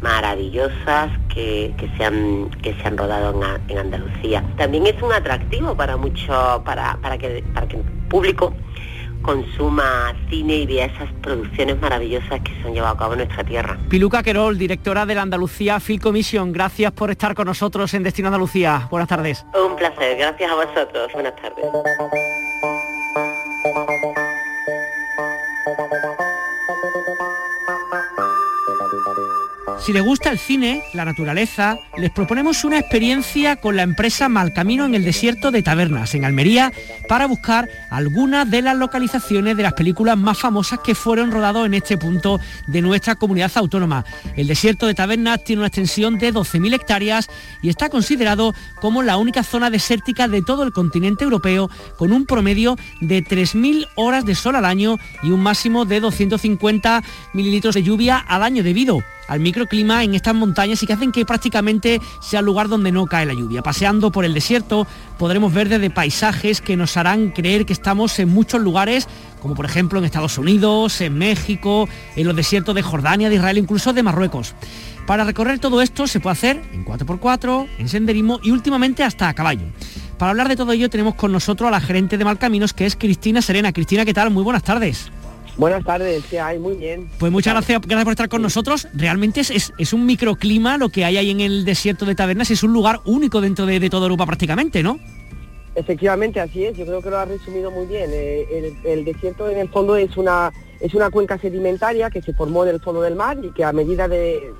maravillosas 0.00 1.10
que, 1.32 1.74
se, 1.96 2.04
han, 2.04 2.50
que 2.62 2.74
se 2.74 2.88
han 2.88 2.96
rodado 2.96 3.40
en, 3.68 3.78
Andalucía. 3.78 4.44
También 4.56 4.86
es 4.86 5.00
un 5.02 5.12
atractivo 5.12 5.76
para 5.76 5.96
mucho, 5.96 6.62
para, 6.64 6.96
para, 7.02 7.18
que, 7.18 7.44
para 7.54 7.66
que 7.66 7.76
el 7.76 7.82
público 8.08 8.52
consuma 9.22 10.14
cine 10.30 10.54
y 10.54 10.66
vea 10.66 10.86
esas 10.86 11.12
producciones 11.20 11.80
maravillosas 11.80 12.40
que 12.40 12.54
se 12.54 12.68
han 12.68 12.74
llevado 12.74 12.94
a 12.94 12.98
cabo 12.98 13.12
en 13.14 13.18
nuestra 13.18 13.42
tierra. 13.44 13.76
Piluca 13.88 14.22
Querol, 14.22 14.56
directora 14.56 15.04
de 15.04 15.14
la 15.16 15.22
Andalucía 15.22 15.80
Film 15.80 16.00
Commission, 16.00 16.52
gracias 16.52 16.92
por 16.92 17.10
estar 17.10 17.34
con 17.34 17.46
nosotros 17.46 17.92
en 17.94 18.04
Destino 18.04 18.28
Andalucía. 18.28 18.86
Buenas 18.90 19.08
tardes. 19.08 19.44
Un 19.54 19.74
placer, 19.76 20.16
gracias 20.16 20.50
a 20.50 20.54
vosotros. 20.54 21.12
Buenas 21.12 21.34
tardes. 21.36 21.64
Si 29.78 29.92
les 29.92 30.02
gusta 30.02 30.30
el 30.30 30.38
cine, 30.38 30.82
la 30.94 31.04
naturaleza, 31.04 31.78
les 31.96 32.10
proponemos 32.10 32.64
una 32.64 32.78
experiencia 32.78 33.56
con 33.56 33.76
la 33.76 33.82
empresa 33.82 34.28
Malcamino 34.28 34.84
en 34.86 34.94
el 34.94 35.04
desierto 35.04 35.50
de 35.50 35.62
Tabernas, 35.62 36.14
en 36.14 36.24
Almería, 36.24 36.72
para 37.08 37.26
buscar 37.26 37.68
algunas 37.90 38.50
de 38.50 38.62
las 38.62 38.76
localizaciones 38.76 39.56
de 39.56 39.62
las 39.62 39.74
películas 39.74 40.16
más 40.16 40.38
famosas 40.38 40.80
que 40.80 40.94
fueron 40.94 41.30
rodados 41.30 41.66
en 41.66 41.74
este 41.74 41.98
punto 41.98 42.40
de 42.66 42.82
nuestra 42.82 43.16
comunidad 43.16 43.52
autónoma. 43.54 44.04
El 44.34 44.46
desierto 44.46 44.86
de 44.86 44.94
Tabernas 44.94 45.44
tiene 45.44 45.60
una 45.60 45.68
extensión 45.68 46.18
de 46.18 46.32
12.000 46.32 46.74
hectáreas 46.74 47.28
y 47.62 47.68
está 47.68 47.88
considerado 47.88 48.54
como 48.80 49.02
la 49.02 49.18
única 49.18 49.42
zona 49.42 49.70
desértica 49.70 50.26
de 50.26 50.42
todo 50.42 50.62
el 50.62 50.72
continente 50.72 51.24
europeo, 51.24 51.70
con 51.96 52.12
un 52.12 52.24
promedio 52.24 52.76
de 53.00 53.22
3.000 53.22 53.86
horas 53.94 54.24
de 54.24 54.34
sol 54.34 54.56
al 54.56 54.64
año 54.64 54.96
y 55.22 55.30
un 55.30 55.42
máximo 55.42 55.84
de 55.84 56.00
250 56.00 57.04
mililitros 57.34 57.74
de 57.74 57.82
lluvia 57.82 58.16
al 58.16 58.42
año 58.42 58.62
debido 58.62 59.04
al 59.28 59.40
microclima 59.40 60.04
en 60.04 60.14
estas 60.14 60.34
montañas 60.34 60.82
y 60.82 60.86
que 60.86 60.92
hacen 60.92 61.12
que 61.12 61.24
prácticamente 61.24 62.00
sea 62.20 62.40
el 62.40 62.46
lugar 62.46 62.68
donde 62.68 62.92
no 62.92 63.06
cae 63.06 63.26
la 63.26 63.34
lluvia. 63.34 63.62
Paseando 63.62 64.10
por 64.10 64.24
el 64.24 64.34
desierto 64.34 64.86
podremos 65.18 65.52
ver 65.52 65.68
desde 65.68 65.90
paisajes 65.90 66.60
que 66.60 66.76
nos 66.76 66.96
harán 66.96 67.30
creer 67.30 67.66
que 67.66 67.72
estamos 67.72 68.18
en 68.18 68.28
muchos 68.28 68.60
lugares, 68.60 69.08
como 69.40 69.54
por 69.54 69.64
ejemplo 69.64 69.98
en 69.98 70.04
Estados 70.04 70.38
Unidos, 70.38 71.00
en 71.00 71.16
México, 71.18 71.88
en 72.14 72.26
los 72.26 72.36
desiertos 72.36 72.74
de 72.74 72.82
Jordania, 72.82 73.28
de 73.28 73.36
Israel, 73.36 73.58
incluso 73.58 73.92
de 73.92 74.02
Marruecos. 74.02 74.54
Para 75.06 75.24
recorrer 75.24 75.60
todo 75.60 75.82
esto 75.82 76.06
se 76.06 76.18
puede 76.18 76.32
hacer 76.32 76.62
en 76.72 76.84
4x4, 76.84 77.68
en 77.78 77.88
senderismo 77.88 78.40
y 78.42 78.50
últimamente 78.50 79.04
hasta 79.04 79.28
a 79.28 79.34
caballo. 79.34 79.66
Para 80.18 80.30
hablar 80.30 80.48
de 80.48 80.56
todo 80.56 80.72
ello 80.72 80.90
tenemos 80.90 81.14
con 81.14 81.30
nosotros 81.30 81.68
a 81.68 81.70
la 81.70 81.80
gerente 81.80 82.18
de 82.18 82.24
Malcaminos, 82.24 82.72
que 82.72 82.86
es 82.86 82.96
Cristina 82.96 83.42
Serena. 83.42 83.72
Cristina, 83.72 84.04
¿qué 84.04 84.14
tal? 84.14 84.30
Muy 84.30 84.42
buenas 84.42 84.62
tardes. 84.62 85.10
Buenas 85.56 85.84
tardes, 85.84 86.22
¿qué 86.28 86.38
hay? 86.38 86.58
Muy 86.58 86.76
bien. 86.76 87.08
Pues 87.18 87.32
muchas 87.32 87.54
gracias, 87.54 87.80
gracias 87.80 88.04
por 88.04 88.12
estar 88.12 88.28
con 88.28 88.42
nosotros. 88.42 88.88
Realmente 88.92 89.40
es, 89.40 89.72
es, 89.78 89.92
un 89.94 90.04
microclima 90.04 90.76
lo 90.76 90.90
que 90.90 91.04
hay 91.06 91.16
ahí 91.16 91.30
en 91.30 91.40
el 91.40 91.64
desierto 91.64 92.04
de 92.04 92.14
Tabernas, 92.14 92.50
es 92.50 92.62
un 92.62 92.74
lugar 92.74 93.00
único 93.06 93.40
dentro 93.40 93.64
de, 93.64 93.88
toda 93.88 94.04
Europa 94.04 94.26
prácticamente, 94.26 94.82
¿no? 94.82 94.98
Efectivamente, 95.74 96.40
así 96.40 96.64
es, 96.64 96.76
yo 96.76 96.84
creo 96.84 97.00
que 97.00 97.08
lo 97.08 97.18
ha 97.18 97.24
resumido 97.24 97.70
muy 97.70 97.86
bien. 97.86 98.10
Eh, 98.12 98.74
el, 98.84 99.04
desierto 99.04 99.48
en 99.48 99.58
el 99.58 99.68
fondo 99.70 99.96
es 99.96 100.16
una, 100.18 100.52
es 100.80 100.92
una 100.92 101.08
cuenca 101.10 101.38
sedimentaria 101.38 102.10
que 102.10 102.20
se 102.20 102.34
formó 102.34 102.64
en 102.64 102.74
el 102.74 102.80
fondo 102.80 103.00
del 103.00 103.14
mar 103.14 103.38
y 103.42 103.50
que 103.52 103.64
a 103.64 103.72
medida 103.72 104.08
del 104.08 104.54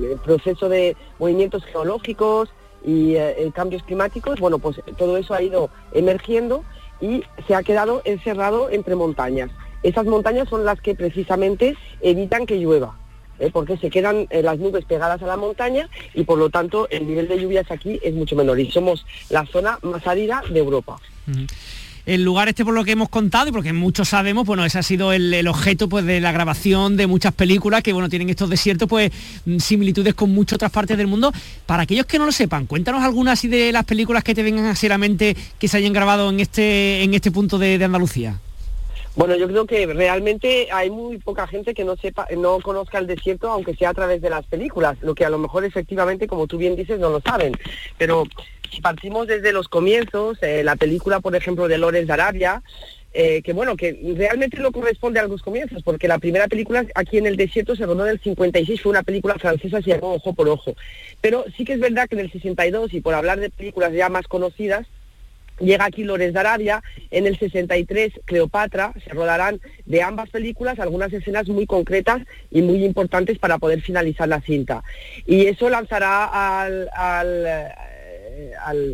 de, 0.00 0.16
proceso 0.24 0.68
de 0.68 0.96
movimientos 1.20 1.64
geológicos 1.66 2.48
y 2.84 3.14
eh, 3.14 3.50
cambios 3.54 3.84
climáticos, 3.84 4.40
bueno, 4.40 4.58
pues 4.58 4.80
todo 4.96 5.16
eso 5.18 5.34
ha 5.34 5.42
ido 5.42 5.70
emergiendo 5.92 6.64
y 7.00 7.22
se 7.46 7.54
ha 7.54 7.62
quedado 7.62 8.02
encerrado 8.04 8.70
entre 8.70 8.96
montañas. 8.96 9.50
Esas 9.82 10.06
montañas 10.06 10.48
son 10.48 10.64
las 10.64 10.80
que 10.80 10.94
precisamente 10.94 11.76
evitan 12.00 12.46
que 12.46 12.56
llueva. 12.56 12.96
¿eh? 13.38 13.50
porque 13.52 13.76
se 13.76 13.90
quedan 13.90 14.26
eh, 14.30 14.42
las 14.42 14.58
nubes 14.58 14.84
pegadas 14.84 15.22
a 15.22 15.26
la 15.26 15.36
montaña 15.36 15.88
y 16.14 16.24
por 16.24 16.38
lo 16.38 16.50
tanto 16.50 16.88
el 16.90 17.06
nivel 17.06 17.28
de 17.28 17.40
lluvias 17.40 17.70
aquí 17.70 17.98
es 18.02 18.14
mucho 18.14 18.36
menor 18.36 18.58
y 18.60 18.70
somos 18.70 19.04
la 19.30 19.44
zona 19.46 19.78
más 19.82 20.06
árida 20.06 20.42
de 20.50 20.58
Europa. 20.58 20.98
el 22.06 22.22
lugar 22.22 22.48
este 22.48 22.64
por 22.64 22.72
lo 22.72 22.84
que 22.84 22.92
hemos 22.92 23.08
contado 23.08 23.48
y 23.48 23.52
porque 23.52 23.72
muchos 23.72 24.08
sabemos, 24.08 24.46
bueno, 24.46 24.64
ese 24.64 24.78
ha 24.78 24.82
sido 24.82 25.12
el, 25.12 25.46
objeto 25.48 25.88
pues 25.88 26.04
de 26.04 26.20
la 26.20 26.32
grabación 26.32 26.96
de 26.96 27.06
muchas 27.06 27.34
películas 27.34 27.82
que 27.82 27.92
bueno, 27.92 28.08
tienen 28.08 28.30
estos 28.30 28.48
desiertos 28.48 28.88
pues 28.88 29.10
mm, 29.44 29.58
similitudes 29.58 30.14
con 30.14 30.30
muchas 30.30 30.56
otras 30.56 30.70
partes 30.70 30.96
del 30.96 31.08
mundo. 31.08 31.32
Para 31.66 31.82
aquellos 31.82 32.06
que 32.06 32.18
no 32.18 32.26
lo 32.26 32.32
sepan, 32.32 32.66
cuéntanos 32.66 33.02
algunas 33.02 33.42
de 33.42 33.72
las 33.72 33.84
películas 33.84 34.22
que 34.22 34.34
te 34.34 34.42
vengan 34.42 34.66
a 34.66 34.88
la 34.88 34.98
mente 34.98 35.36
que 35.58 35.68
se 35.68 35.76
hayan 35.78 35.92
grabado 35.92 36.30
en 36.30 36.38
este, 36.40 37.02
en 37.02 37.12
este 37.14 37.32
punto 37.32 37.58
de 37.58 37.82
Andalucía. 37.82 38.38
Bueno, 39.16 39.34
yo 39.34 39.48
creo 39.48 39.66
que 39.66 39.86
realmente 39.86 40.68
hay 40.70 40.90
muy 40.90 41.16
poca 41.16 41.46
gente 41.46 41.72
que 41.72 41.84
no 41.84 41.96
sepa, 41.96 42.28
no 42.36 42.60
conozca 42.60 42.98
el 42.98 43.06
desierto, 43.06 43.50
aunque 43.50 43.74
sea 43.74 43.90
a 43.90 43.94
través 43.94 44.20
de 44.20 44.28
las 44.28 44.44
películas, 44.44 44.98
lo 45.00 45.14
que 45.14 45.24
a 45.24 45.30
lo 45.30 45.38
mejor 45.38 45.64
efectivamente, 45.64 46.26
como 46.26 46.46
tú 46.46 46.58
bien 46.58 46.76
dices, 46.76 46.98
no 46.98 47.08
lo 47.08 47.22
saben. 47.22 47.54
Pero 47.96 48.24
si 48.70 48.82
partimos 48.82 49.26
desde 49.26 49.54
los 49.54 49.68
comienzos, 49.68 50.36
eh, 50.42 50.62
la 50.62 50.76
película, 50.76 51.20
por 51.20 51.34
ejemplo, 51.34 51.66
de 51.66 51.78
Lores 51.78 52.06
de 52.06 52.12
Arabia, 52.12 52.62
eh, 53.14 53.40
que 53.40 53.54
bueno, 53.54 53.74
que 53.74 53.98
realmente 54.14 54.58
no 54.58 54.70
corresponde 54.70 55.18
a 55.18 55.26
los 55.26 55.40
comienzos, 55.40 55.82
porque 55.82 56.08
la 56.08 56.18
primera 56.18 56.46
película 56.46 56.84
aquí 56.94 57.16
en 57.16 57.24
el 57.24 57.38
desierto 57.38 57.74
se 57.74 57.86
rodó 57.86 58.04
en 58.04 58.12
el 58.12 58.20
56, 58.20 58.82
fue 58.82 58.90
una 58.90 59.02
película 59.02 59.36
francesa, 59.36 59.80
se 59.80 59.92
llamó 59.92 60.12
Ojo 60.12 60.34
por 60.34 60.46
Ojo. 60.50 60.74
Pero 61.22 61.46
sí 61.56 61.64
que 61.64 61.72
es 61.72 61.80
verdad 61.80 62.06
que 62.06 62.16
en 62.16 62.20
el 62.20 62.30
62, 62.30 62.92
y 62.92 63.00
por 63.00 63.14
hablar 63.14 63.40
de 63.40 63.48
películas 63.48 63.94
ya 63.94 64.10
más 64.10 64.28
conocidas, 64.28 64.86
Llega 65.58 65.86
aquí 65.86 66.04
Lores 66.04 66.32
de 66.32 66.40
Arabia, 66.40 66.82
en 67.10 67.26
el 67.26 67.38
63 67.38 68.12
Cleopatra, 68.24 68.92
se 69.02 69.10
rodarán 69.10 69.60
de 69.86 70.02
ambas 70.02 70.30
películas 70.30 70.78
algunas 70.78 71.12
escenas 71.12 71.48
muy 71.48 71.66
concretas 71.66 72.22
y 72.50 72.62
muy 72.62 72.84
importantes 72.84 73.38
para 73.38 73.58
poder 73.58 73.80
finalizar 73.80 74.28
la 74.28 74.40
cinta. 74.40 74.82
Y 75.24 75.46
eso 75.46 75.70
lanzará 75.70 76.26
al, 76.26 76.88
eh, 77.46 77.72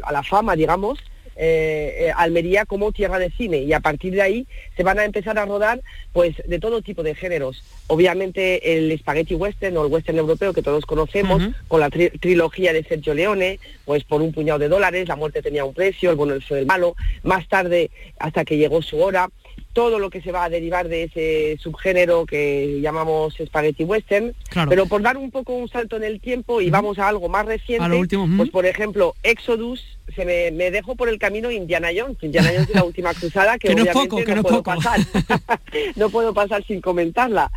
a 0.02 0.12
la 0.12 0.23
fama, 0.23 0.54
digamos, 0.54 0.99
eh, 1.37 2.07
eh, 2.07 2.12
Almería 2.17 2.67
como 2.67 2.93
tierra 2.93 3.19
de 3.19 3.31
cine. 3.31 3.59
Y 3.59 3.73
a 3.73 3.81
partir 3.81 4.12
de 4.12 4.23
ahí 4.23 4.47
se 4.77 4.83
van 4.83 4.99
a 4.99 5.05
empezar 5.05 5.39
a 5.39 5.47
rodar 5.47 5.81
pues 6.12 6.37
de 6.47 6.59
todo 6.59 6.83
tipo 6.83 7.03
de 7.03 7.15
géneros. 7.15 7.62
Obviamente 7.87 8.77
el 8.77 8.97
spaghetti 8.99 9.35
western 9.35 9.77
o 9.77 9.85
el 9.85 9.93
western 9.93 10.19
europeo 10.19 10.53
que 10.53 10.62
todos 10.62 10.87
conocemos, 10.87 11.43
con 11.69 11.81
la 11.81 11.91
trilogía 11.91 12.73
de 12.73 12.85
Sergio 12.85 13.15
Leone, 13.15 13.59
pues 13.85 14.05
por 14.05 14.23
un 14.23 14.33
puñado 14.33 14.59
de 14.59 14.69
dólares, 14.69 15.09
la 15.09 15.17
muerte 15.17 15.43
tenía 15.43 15.65
un 15.65 15.75
precio, 15.75 16.11
el 16.11 16.17
bueno, 16.17 16.35
el 16.35 16.43
fue 16.43 16.59
el 16.59 16.67
malo, 16.67 16.95
más 17.23 17.49
tarde 17.49 17.91
hasta 18.19 18.45
que 18.45 18.57
llegó 18.57 18.83
su 18.83 19.01
hora, 19.01 19.31
todo 19.73 19.99
lo 19.99 20.11
que 20.11 20.21
se 20.21 20.33
va 20.33 20.45
a 20.45 20.50
derivar 20.50 20.88
de 20.88 21.05
ese 21.05 21.59
subgénero 21.61 22.26
que 22.26 22.81
llamamos 22.81 23.35
spaghetti 23.35 23.85
western, 23.85 24.35
pero 24.69 24.87
por 24.87 25.02
dar 25.02 25.17
un 25.17 25.31
poco 25.31 25.55
un 25.55 25.69
salto 25.69 25.97
en 25.97 26.05
el 26.05 26.21
tiempo 26.21 26.61
y 26.61 26.71
vamos 26.71 26.99
a 26.99 27.09
algo 27.09 27.29
más 27.29 27.47
reciente, 27.47 28.19
pues 28.37 28.50
por 28.50 28.67
ejemplo 28.67 29.14
Exodus, 29.23 29.83
se 30.14 30.25
me, 30.25 30.71
dejo 30.71 30.95
por 30.95 31.09
el 31.09 31.19
camino 31.19 31.50
Indiana 31.50 31.88
Jones, 31.97 32.19
Indiana 32.23 32.50
Jones 32.52 32.69
es 32.69 32.75
la 32.75 32.85
última 32.85 33.14
cruzada 33.21 33.59
que, 33.59 33.73
obviamente 33.73 34.35
no, 34.35 34.43
puedo 34.43 34.62
pasar, 34.62 35.00
no 35.97 36.11
puedo 36.11 36.35
pasar 36.35 36.64
sin 36.67 36.81
comentarla. 36.81 37.50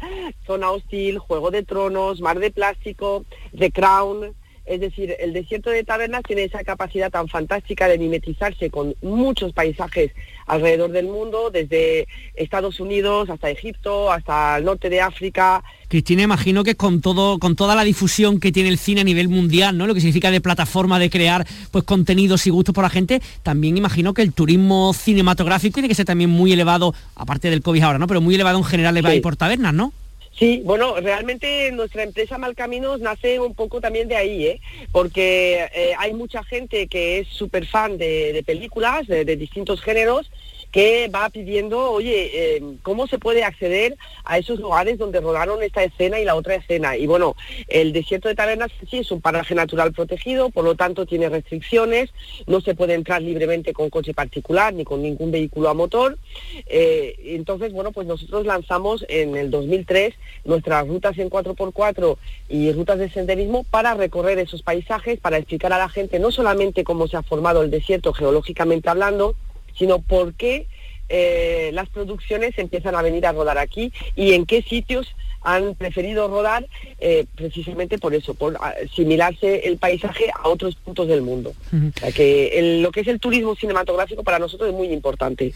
Zona 0.46 0.72
hostil, 0.72 1.20
Juego 1.20 1.52
de 1.52 1.64
Tronos, 1.64 2.22
Mar 2.22 2.40
de 2.40 2.52
Plástico, 2.52 3.26
The 3.58 3.72
Crown, 3.72 4.34
es 4.66 4.80
decir, 4.80 5.16
el 5.20 5.34
desierto 5.34 5.70
de 5.70 5.84
Tabernas 5.84 6.24
tiene 6.24 6.44
esa 6.44 6.64
capacidad 6.64 7.12
tan 7.12 7.28
fantástica 7.28 7.88
de 7.88 8.00
mimetizarse 8.00 8.70
con 8.70 8.96
muchos 9.02 9.54
paisajes 9.54 10.12
alrededor 10.48 10.92
del 10.92 11.06
mundo, 11.06 11.52
desde 11.52 12.08
Estados 12.34 12.80
Unidos 12.80 13.30
hasta 13.30 13.50
Egipto, 13.50 14.12
hasta 14.12 14.58
el 14.58 14.66
norte 14.66 14.90
de 14.90 15.02
África. 15.02 15.64
Cristina, 15.88 16.24
imagino 16.24 16.64
que 16.64 16.76
con 16.76 17.02
todo, 17.02 17.38
con 17.38 17.56
toda 17.56 17.76
la 17.76 17.84
difusión 17.84 18.40
que 18.40 18.52
tiene 18.52 18.70
el 18.70 18.80
cine 18.80 19.02
a 19.02 19.04
nivel 19.04 19.28
mundial, 19.28 19.78
¿no? 19.78 19.86
Lo 19.86 19.94
que 19.94 20.02
significa 20.02 20.32
de 20.32 20.42
plataforma 20.42 20.98
de 20.98 21.10
crear 21.12 21.46
pues 21.72 21.84
contenidos 21.84 22.48
y 22.48 22.50
gustos 22.50 22.74
por 22.74 22.84
la 22.84 22.90
gente, 22.90 23.22
también 23.44 23.78
imagino 23.78 24.14
que 24.14 24.24
el 24.24 24.34
turismo 24.34 24.94
cinematográfico 24.94 25.76
tiene 25.76 25.90
que 25.90 25.96
ser 25.96 26.06
también 26.06 26.32
muy 26.32 26.54
elevado, 26.54 26.96
aparte 27.16 27.52
del 27.52 27.62
COVID 27.62 27.84
ahora, 27.84 28.00
¿no? 28.00 28.08
Pero 28.08 28.22
muy 28.22 28.34
elevado 28.34 28.58
en 28.58 28.64
general 28.64 28.96
le 28.96 29.22
por 29.22 29.36
tabernas, 29.36 29.74
¿no? 29.74 29.94
Sí, 30.38 30.62
bueno, 30.66 30.96
realmente 31.00 31.72
nuestra 31.72 32.04
empresa 32.04 32.38
Malcaminos 32.38 33.00
nace 33.00 33.40
un 33.40 33.56
poco 33.56 33.80
también 33.80 34.10
de 34.10 34.18
ahí, 34.18 34.46
¿eh? 34.46 34.62
porque 34.92 35.70
eh, 35.74 35.94
hay 35.98 36.14
mucha 36.14 36.44
gente 36.44 36.88
que 36.88 37.20
es 37.20 37.30
súper 37.30 37.66
fan 37.66 37.98
de, 37.98 38.44
películas 38.46 39.08
de, 39.08 39.24
distintos 39.38 39.82
géneros 39.82 40.30
que 40.76 41.08
va 41.08 41.30
pidiendo, 41.30 41.90
oye, 41.90 42.32
eh, 42.34 42.62
¿cómo 42.84 43.08
se 43.08 43.18
puede 43.18 43.46
acceder 43.46 43.96
a 44.26 44.40
esos 44.40 44.60
lugares 44.60 44.98
donde 44.98 45.22
rodaron 45.22 45.64
esta 45.64 45.86
escena 45.86 46.20
y 46.20 46.26
la 46.26 46.36
otra 46.36 46.56
escena? 46.56 46.98
Y 46.98 47.08
bueno, 47.08 47.38
el 47.70 47.94
desierto 47.94 48.28
de 48.28 48.36
Tabernas 48.36 48.74
sí 48.92 48.98
es 48.98 49.10
un 49.10 49.22
paraje 49.22 49.56
natural 49.56 49.94
protegido, 49.94 50.50
por 50.50 50.66
lo 50.66 50.76
tanto 50.76 51.06
tiene 51.06 51.30
restricciones, 51.30 52.10
no 52.46 52.60
se 52.60 52.76
puede 52.76 52.94
entrar 52.94 53.22
libremente 53.22 53.72
con 53.72 53.90
coche 53.90 54.14
particular 54.14 54.74
ni 54.74 54.84
con 54.84 55.02
ningún 55.02 55.32
vehículo 55.32 55.70
a 55.70 55.74
motor. 55.74 56.18
Eh, 56.66 57.16
entonces, 57.24 57.72
bueno, 57.72 57.94
pues 57.94 58.06
nosotros 58.06 58.46
lanzamos 58.46 59.06
en 59.08 59.38
el 59.38 59.52
2003 59.52 60.14
nuestras 60.44 60.86
rutas 60.90 61.18
en 61.20 61.30
4x4 61.30 62.18
y 62.50 62.74
rutas 62.74 63.00
de 63.00 63.10
senderismo 63.10 63.64
para 63.64 63.94
recorrer 63.94 64.40
esos 64.40 64.62
paisajes, 64.62 65.22
para 65.22 65.38
explicar 65.38 65.72
a 65.72 65.78
la 65.78 65.88
gente 65.88 66.20
no 66.20 66.32
solamente 66.32 66.84
cómo 66.84 67.08
se 67.08 67.16
ha 67.16 67.24
formado 67.24 67.62
el 67.62 67.72
desierto 67.72 68.12
geológicamente 68.12 68.90
hablando, 68.90 69.38
sino 69.78 70.00
por 70.00 70.34
qué 70.34 70.68
eh, 71.08 71.70
las 71.74 71.88
producciones 71.90 72.58
empiezan 72.58 72.96
a 72.96 73.02
venir 73.04 73.28
a 73.28 73.32
rodar 73.32 73.60
aquí 73.60 73.94
y 74.16 74.34
en 74.34 74.48
qué 74.48 74.64
sitios 74.64 75.16
han 75.44 75.76
preferido 75.76 76.28
rodar 76.28 76.66
eh, 77.00 77.26
precisamente 77.36 78.00
por 78.00 78.16
eso, 78.16 78.34
por 78.34 78.58
asimilarse 78.60 79.68
el 79.68 79.78
paisaje 79.78 80.26
a 80.34 80.48
otros 80.50 80.76
puntos 80.76 81.08
del 81.08 81.22
mundo. 81.22 81.54
o 81.72 82.00
sea 82.00 82.12
que 82.12 82.80
lo 82.82 82.92
que 82.92 83.02
es 83.02 83.08
el 83.08 83.20
turismo 83.20 83.56
cinematográfico 83.56 84.24
para 84.24 84.40
nosotros 84.40 84.70
es 84.70 84.76
muy 84.76 84.88
importante. 84.88 85.54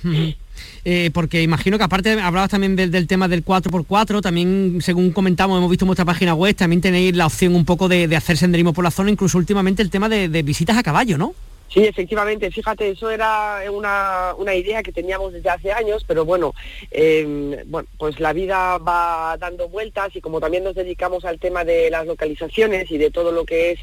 Eh, 0.86 1.10
porque 1.12 1.42
imagino 1.42 1.80
que 1.80 1.84
aparte 1.84 2.12
hablabas 2.12 2.52
también 2.52 2.76
del, 2.76 3.08
tema 3.08 3.28
del 3.28 3.44
4x4, 3.44 4.22
también 4.22 4.78
según 4.82 5.12
comentamos, 5.12 5.58
hemos 5.58 5.72
visto 5.72 5.86
en 5.86 5.88
vuestra 5.88 6.06
página 6.06 6.36
web, 6.36 6.56
también 6.56 6.82
tenéis 6.82 7.16
la 7.16 7.26
opción 7.26 7.56
un 7.56 7.66
poco 7.66 7.88
de, 7.88 8.16
hacer 8.16 8.38
senderismo 8.38 8.74
por 8.74 8.84
la 8.84 8.92
zona, 8.92 9.10
incluso 9.10 9.40
últimamente 9.40 9.82
el 9.82 9.90
tema 9.90 10.08
de 10.08 10.44
visitas 10.44 10.78
a 10.78 10.84
caballo, 10.84 11.18
¿no? 11.18 11.34
Sí, 11.72 11.86
efectivamente, 11.86 12.50
fíjate, 12.50 12.90
eso 12.90 13.12
era 13.12 13.62
una, 13.72 14.34
una, 14.36 14.56
idea 14.56 14.82
que 14.82 14.92
teníamos 14.92 15.34
desde 15.34 15.50
hace 15.50 15.72
años, 15.72 16.04
pero 16.08 16.26
bueno, 16.26 16.56
em, 16.90 17.56
bueno, 17.66 17.88
pues 18.00 18.20
la 18.20 18.34
vida 18.34 18.80
va 18.80 19.38
dando 19.40 19.70
vueltas 19.70 20.16
y 20.16 20.22
como 20.22 20.40
también 20.40 20.64
nos 20.64 20.74
dedicamos 20.74 21.26
al 21.26 21.40
tema 21.40 21.64
de 21.64 21.92
las 21.92 22.08
localizaciones 22.08 22.90
y 22.90 22.98
de 22.98 23.12
todo 23.12 23.32
lo 23.32 23.46
que 23.46 23.72
es 23.72 23.80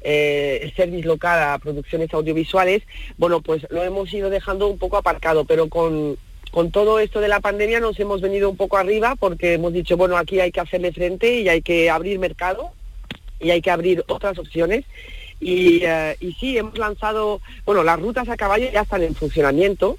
eh, 0.00 0.60
el 0.62 0.74
service 0.74 1.06
local 1.06 1.42
a 1.42 1.58
producciones 1.58 2.12
audiovisuales, 2.14 2.82
bueno, 3.18 3.42
pues 3.42 3.66
lo 3.68 3.82
hemos 3.82 4.10
ido 4.14 4.30
dejando 4.30 4.66
un 4.68 4.78
poco 4.78 4.96
aparcado, 4.96 5.44
pero 5.44 5.68
con, 5.68 6.16
con 6.50 6.70
todo 6.70 7.00
esto 7.00 7.20
de 7.20 7.28
la 7.28 7.40
pandemia 7.40 7.80
nos 7.80 8.00
hemos 8.00 8.22
venido 8.22 8.48
un 8.48 8.56
poco 8.56 8.78
arriba 8.78 9.14
porque 9.14 9.52
hemos 9.52 9.74
dicho, 9.74 9.98
bueno, 9.98 10.16
aquí 10.16 10.40
hay 10.40 10.52
que 10.52 10.60
hacerle 10.60 10.90
frente 10.90 11.40
y 11.40 11.50
hay 11.50 11.60
que 11.60 11.90
abrir 11.90 12.18
mercado 12.18 12.70
y 13.40 13.50
hay 13.50 13.60
que 13.60 13.70
abrir 13.70 14.02
otras 14.08 14.38
opciones 14.38 14.86
eh, 15.40 16.16
y, 16.20 16.32
sí, 16.32 16.56
hemos 16.56 16.78
lanzado, 16.78 17.40
bueno, 17.64 17.82
las 17.82 18.00
rutas 18.00 18.28
a 18.28 18.36
caballo 18.36 18.70
ya 18.72 18.82
están 18.82 19.02
en 19.02 19.14
funcionamiento 19.14 19.98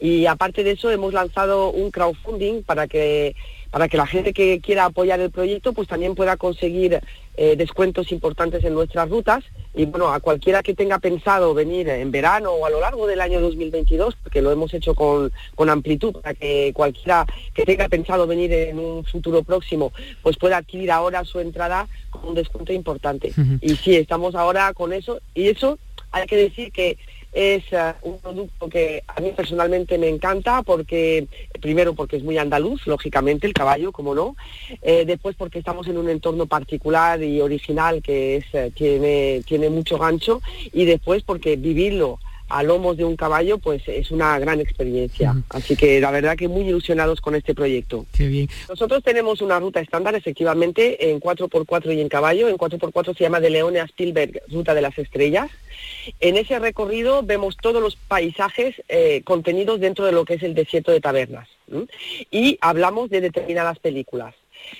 y 0.00 0.26
aparte 0.26 0.64
de 0.64 0.72
eso 0.72 0.90
hemos 0.90 1.12
lanzado 1.12 1.70
un 1.70 1.90
crowdfunding 1.90 2.62
para 2.62 2.86
que 2.86 3.34
para 3.70 3.88
que 3.88 3.98
la 3.98 4.06
gente 4.06 4.32
que 4.32 4.60
quiera 4.60 4.86
apoyar 4.86 5.20
el 5.20 5.30
proyecto 5.30 5.74
pues 5.74 5.88
también 5.88 6.14
pueda 6.14 6.38
conseguir 6.38 7.00
eh, 7.40 7.54
descuentos 7.54 8.10
importantes 8.10 8.64
en 8.64 8.74
nuestras 8.74 9.08
rutas. 9.08 9.44
Y 9.72 9.84
bueno, 9.84 10.12
a 10.12 10.18
cualquiera 10.18 10.60
que 10.64 10.74
tenga 10.74 10.98
pensado 10.98 11.54
venir 11.54 11.88
en 11.88 12.10
verano 12.10 12.50
o 12.50 12.66
a 12.66 12.70
lo 12.70 12.80
largo 12.80 13.06
del 13.06 13.20
año 13.20 13.40
2022, 13.40 14.16
porque 14.20 14.42
lo 14.42 14.50
hemos 14.50 14.74
hecho 14.74 14.96
con, 14.96 15.30
amplitud, 15.70 16.14
para 16.14 16.34
que 16.34 16.72
cualquiera 16.74 17.26
que 17.54 17.64
tenga 17.64 17.88
pensado 17.88 18.26
venir 18.26 18.52
en 18.52 18.80
un 18.80 19.04
futuro 19.04 19.44
próximo 19.44 19.92
pues 20.20 20.36
pueda 20.36 20.56
adquirir 20.56 20.90
ahora 20.90 21.24
su 21.24 21.38
entrada 21.38 21.86
con 22.10 22.30
un 22.30 22.34
descuento 22.34 22.72
importante. 22.72 23.32
Y 23.60 23.76
sí, 23.76 23.94
estamos 23.94 24.34
ahora 24.34 24.74
con 24.74 24.92
eso. 24.92 25.20
Y 25.32 25.46
eso 25.46 25.78
hay 26.10 26.26
que 26.26 26.36
decir 26.36 26.72
que 26.72 26.98
es 27.32 27.64
eh, 27.72 27.94
un 28.02 28.18
producto 28.18 28.68
que 28.68 29.02
a 29.06 29.20
mí 29.20 29.32
personalmente 29.36 29.98
me 29.98 30.08
encanta 30.08 30.62
porque, 30.62 31.26
primero 31.60 31.94
porque 31.94 32.16
es 32.16 32.22
muy 32.22 32.38
andaluz, 32.38 32.86
lógicamente, 32.86 33.46
el 33.46 33.52
caballo, 33.52 33.92
como 33.92 34.14
no, 34.14 34.36
eh, 34.82 35.04
después 35.06 35.36
porque 35.36 35.58
estamos 35.58 35.86
en 35.88 35.98
un 35.98 36.08
entorno 36.08 36.46
particular 36.46 37.22
y 37.22 37.40
original 37.40 38.02
que 38.02 38.36
es, 38.36 38.44
eh, 38.52 38.72
tiene, 38.74 39.42
tiene 39.46 39.70
mucho 39.70 39.98
gancho. 39.98 40.40
Y 40.72 40.84
después 40.84 41.22
porque 41.22 41.56
vivirlo 41.56 42.18
a 42.48 42.62
lomos 42.62 42.96
de 42.96 43.04
un 43.04 43.16
caballo, 43.16 43.58
pues 43.58 43.82
es 43.86 44.10
una 44.10 44.38
gran 44.38 44.60
experiencia. 44.60 45.36
Así 45.50 45.76
que 45.76 46.00
la 46.00 46.10
verdad 46.10 46.36
que 46.36 46.48
muy 46.48 46.68
ilusionados 46.68 47.20
con 47.20 47.34
este 47.34 47.54
proyecto. 47.54 48.06
Qué 48.12 48.26
bien. 48.28 48.48
Nosotros 48.68 49.02
tenemos 49.02 49.40
una 49.40 49.58
ruta 49.60 49.80
estándar, 49.80 50.14
efectivamente, 50.14 51.10
en 51.10 51.20
4x4 51.20 51.94
y 51.94 52.00
en 52.00 52.08
caballo. 52.08 52.48
En 52.48 52.56
4x4 52.56 53.16
se 53.16 53.24
llama 53.24 53.40
de 53.40 53.50
Leone 53.50 53.80
a 53.80 53.84
Spielberg, 53.84 54.42
Ruta 54.48 54.74
de 54.74 54.82
las 54.82 54.98
Estrellas. 54.98 55.50
En 56.20 56.36
ese 56.36 56.58
recorrido 56.58 57.22
vemos 57.22 57.56
todos 57.56 57.82
los 57.82 57.96
paisajes 57.96 58.74
eh, 58.88 59.22
contenidos 59.24 59.80
dentro 59.80 60.04
de 60.04 60.12
lo 60.12 60.24
que 60.24 60.34
es 60.34 60.42
el 60.42 60.54
desierto 60.54 60.90
de 60.92 61.00
tabernas. 61.00 61.48
Y 62.30 62.58
hablamos 62.60 63.10
de 63.10 63.20
determinadas 63.20 63.78
películas. 63.78 64.34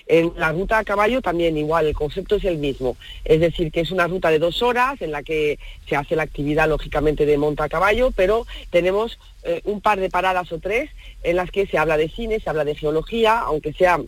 En 0.07 0.33
la 0.37 0.51
ruta 0.51 0.77
a 0.77 0.83
caballo 0.83 1.21
también 1.21 1.57
igual, 1.57 1.87
el 1.87 1.93
concepto 1.93 2.35
es 2.35 2.43
el 2.45 2.57
mismo, 2.57 2.97
es 3.25 3.39
decir, 3.39 3.71
que 3.71 3.81
es 3.81 3.91
una 3.91 4.07
ruta 4.07 4.29
de 4.29 4.39
dos 4.39 4.61
horas 4.61 5.01
en 5.01 5.11
la 5.11 5.23
que 5.23 5.59
se 5.87 5.95
hace 5.95 6.15
la 6.15 6.23
actividad 6.23 6.67
lógicamente 6.67 7.25
de 7.25 7.37
monta 7.37 7.65
a 7.65 7.69
caballo, 7.69 8.11
pero 8.15 8.45
tenemos 8.69 9.19
eh, 9.43 9.61
un 9.65 9.81
par 9.81 9.99
de 9.99 10.09
paradas 10.09 10.51
o 10.51 10.59
tres 10.59 10.89
en 11.23 11.35
las 11.35 11.51
que 11.51 11.65
se 11.67 11.77
habla 11.77 11.97
de 11.97 12.09
cine, 12.09 12.39
se 12.39 12.49
habla 12.49 12.65
de 12.65 12.75
geología, 12.75 13.39
aunque 13.39 13.73
sea 13.73 13.99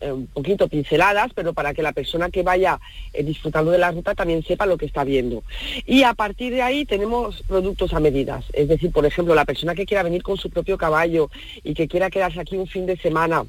eh, 0.00 0.12
un 0.12 0.28
poquito 0.28 0.68
pinceladas, 0.68 1.32
pero 1.34 1.54
para 1.54 1.74
que 1.74 1.82
la 1.82 1.92
persona 1.92 2.30
que 2.30 2.44
vaya 2.44 2.78
eh, 3.12 3.24
disfrutando 3.24 3.72
de 3.72 3.78
la 3.78 3.90
ruta 3.90 4.14
también 4.14 4.44
sepa 4.44 4.64
lo 4.64 4.78
que 4.78 4.86
está 4.86 5.02
viendo. 5.02 5.42
Y 5.86 6.04
a 6.04 6.14
partir 6.14 6.54
de 6.54 6.62
ahí 6.62 6.84
tenemos 6.84 7.42
productos 7.42 7.92
a 7.92 8.00
medidas, 8.00 8.44
es 8.52 8.68
decir, 8.68 8.92
por 8.92 9.06
ejemplo, 9.06 9.34
la 9.34 9.44
persona 9.44 9.74
que 9.74 9.86
quiera 9.86 10.04
venir 10.04 10.22
con 10.22 10.36
su 10.36 10.50
propio 10.50 10.78
caballo 10.78 11.30
y 11.64 11.74
que 11.74 11.88
quiera 11.88 12.10
quedarse 12.10 12.38
aquí 12.38 12.56
un 12.56 12.68
fin 12.68 12.86
de 12.86 12.96
semana 12.96 13.44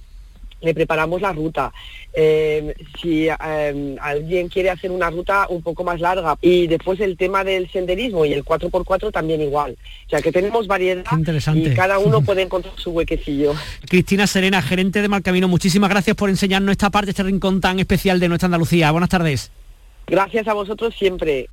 le 0.62 0.74
preparamos 0.74 1.22
la 1.22 1.32
ruta. 1.32 1.72
Eh, 2.14 2.74
si 3.02 3.28
eh, 3.28 3.96
alguien 4.02 4.50
quiere 4.50 4.70
hacer 4.70 4.92
una 4.92 5.10
ruta 5.10 5.48
un 5.50 5.62
poco 5.62 5.84
más 5.84 6.00
larga 6.00 6.38
y 6.42 6.68
después 6.68 7.00
el 7.00 7.18
tema 7.18 7.44
del 7.44 7.70
senderismo 7.72 8.26
y 8.26 8.34
el 8.34 8.44
4x4 8.44 9.12
también 9.12 9.42
igual. 9.42 9.78
O 10.08 10.10
sea 10.10 10.22
que 10.22 10.32
tenemos 10.32 10.68
variedad 10.68 11.04
y 11.54 11.74
cada 11.74 12.00
uno 12.00 12.22
puede 12.26 12.42
encontrar 12.42 12.74
su 12.78 12.92
huequecillo. 12.92 13.54
Cristina 13.88 14.28
Serena, 14.28 14.62
gerente 14.62 15.02
de 15.02 15.08
Malcamino, 15.08 15.48
muchísimas 15.48 15.90
gracias 15.90 16.16
por 16.16 16.30
enseñarnos 16.30 16.72
esta 16.72 16.90
parte, 16.90 17.12
este 17.12 17.24
rincón 17.24 17.62
tan 17.62 17.80
especial 17.80 18.20
de 18.20 18.28
nuestra 18.28 18.48
Andalucía. 18.48 18.92
Buenas 18.92 19.10
tardes. 19.10 19.52
Gracias 20.08 20.48
a 20.48 20.54
vosotros 20.54 20.96
siempre. 20.98 21.50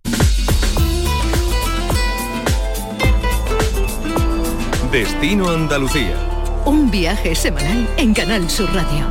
Destino 4.91 5.51
Andalucía 5.51 6.17
un 6.67 6.91
viaje 6.91 7.33
semanal 7.37 7.89
en 7.97 8.13
Canal 8.13 8.51
Sur 8.51 8.69
Radio. 8.75 9.07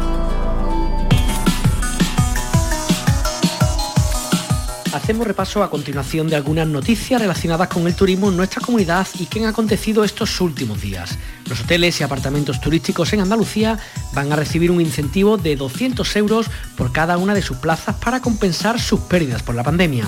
Hacemos 4.91 5.25
repaso 5.25 5.63
a 5.63 5.69
continuación 5.69 6.27
de 6.27 6.35
algunas 6.35 6.67
noticias 6.67 7.21
relacionadas 7.21 7.69
con 7.69 7.87
el 7.87 7.95
turismo 7.95 8.29
en 8.29 8.35
nuestra 8.35 8.61
comunidad 8.61 9.07
y 9.17 9.27
qué 9.27 9.39
han 9.39 9.45
acontecido 9.45 10.03
estos 10.03 10.41
últimos 10.41 10.81
días. 10.81 11.17
Los 11.47 11.61
hoteles 11.61 11.99
y 12.01 12.03
apartamentos 12.03 12.59
turísticos 12.59 13.13
en 13.13 13.21
Andalucía 13.21 13.79
van 14.13 14.33
a 14.33 14.35
recibir 14.35 14.69
un 14.69 14.81
incentivo 14.81 15.37
de 15.37 15.55
200 15.55 16.13
euros 16.17 16.47
por 16.75 16.91
cada 16.91 17.17
una 17.17 17.33
de 17.33 17.41
sus 17.41 17.57
plazas 17.57 17.95
para 17.95 18.21
compensar 18.21 18.81
sus 18.81 18.99
pérdidas 18.99 19.43
por 19.43 19.55
la 19.55 19.63
pandemia. 19.63 20.05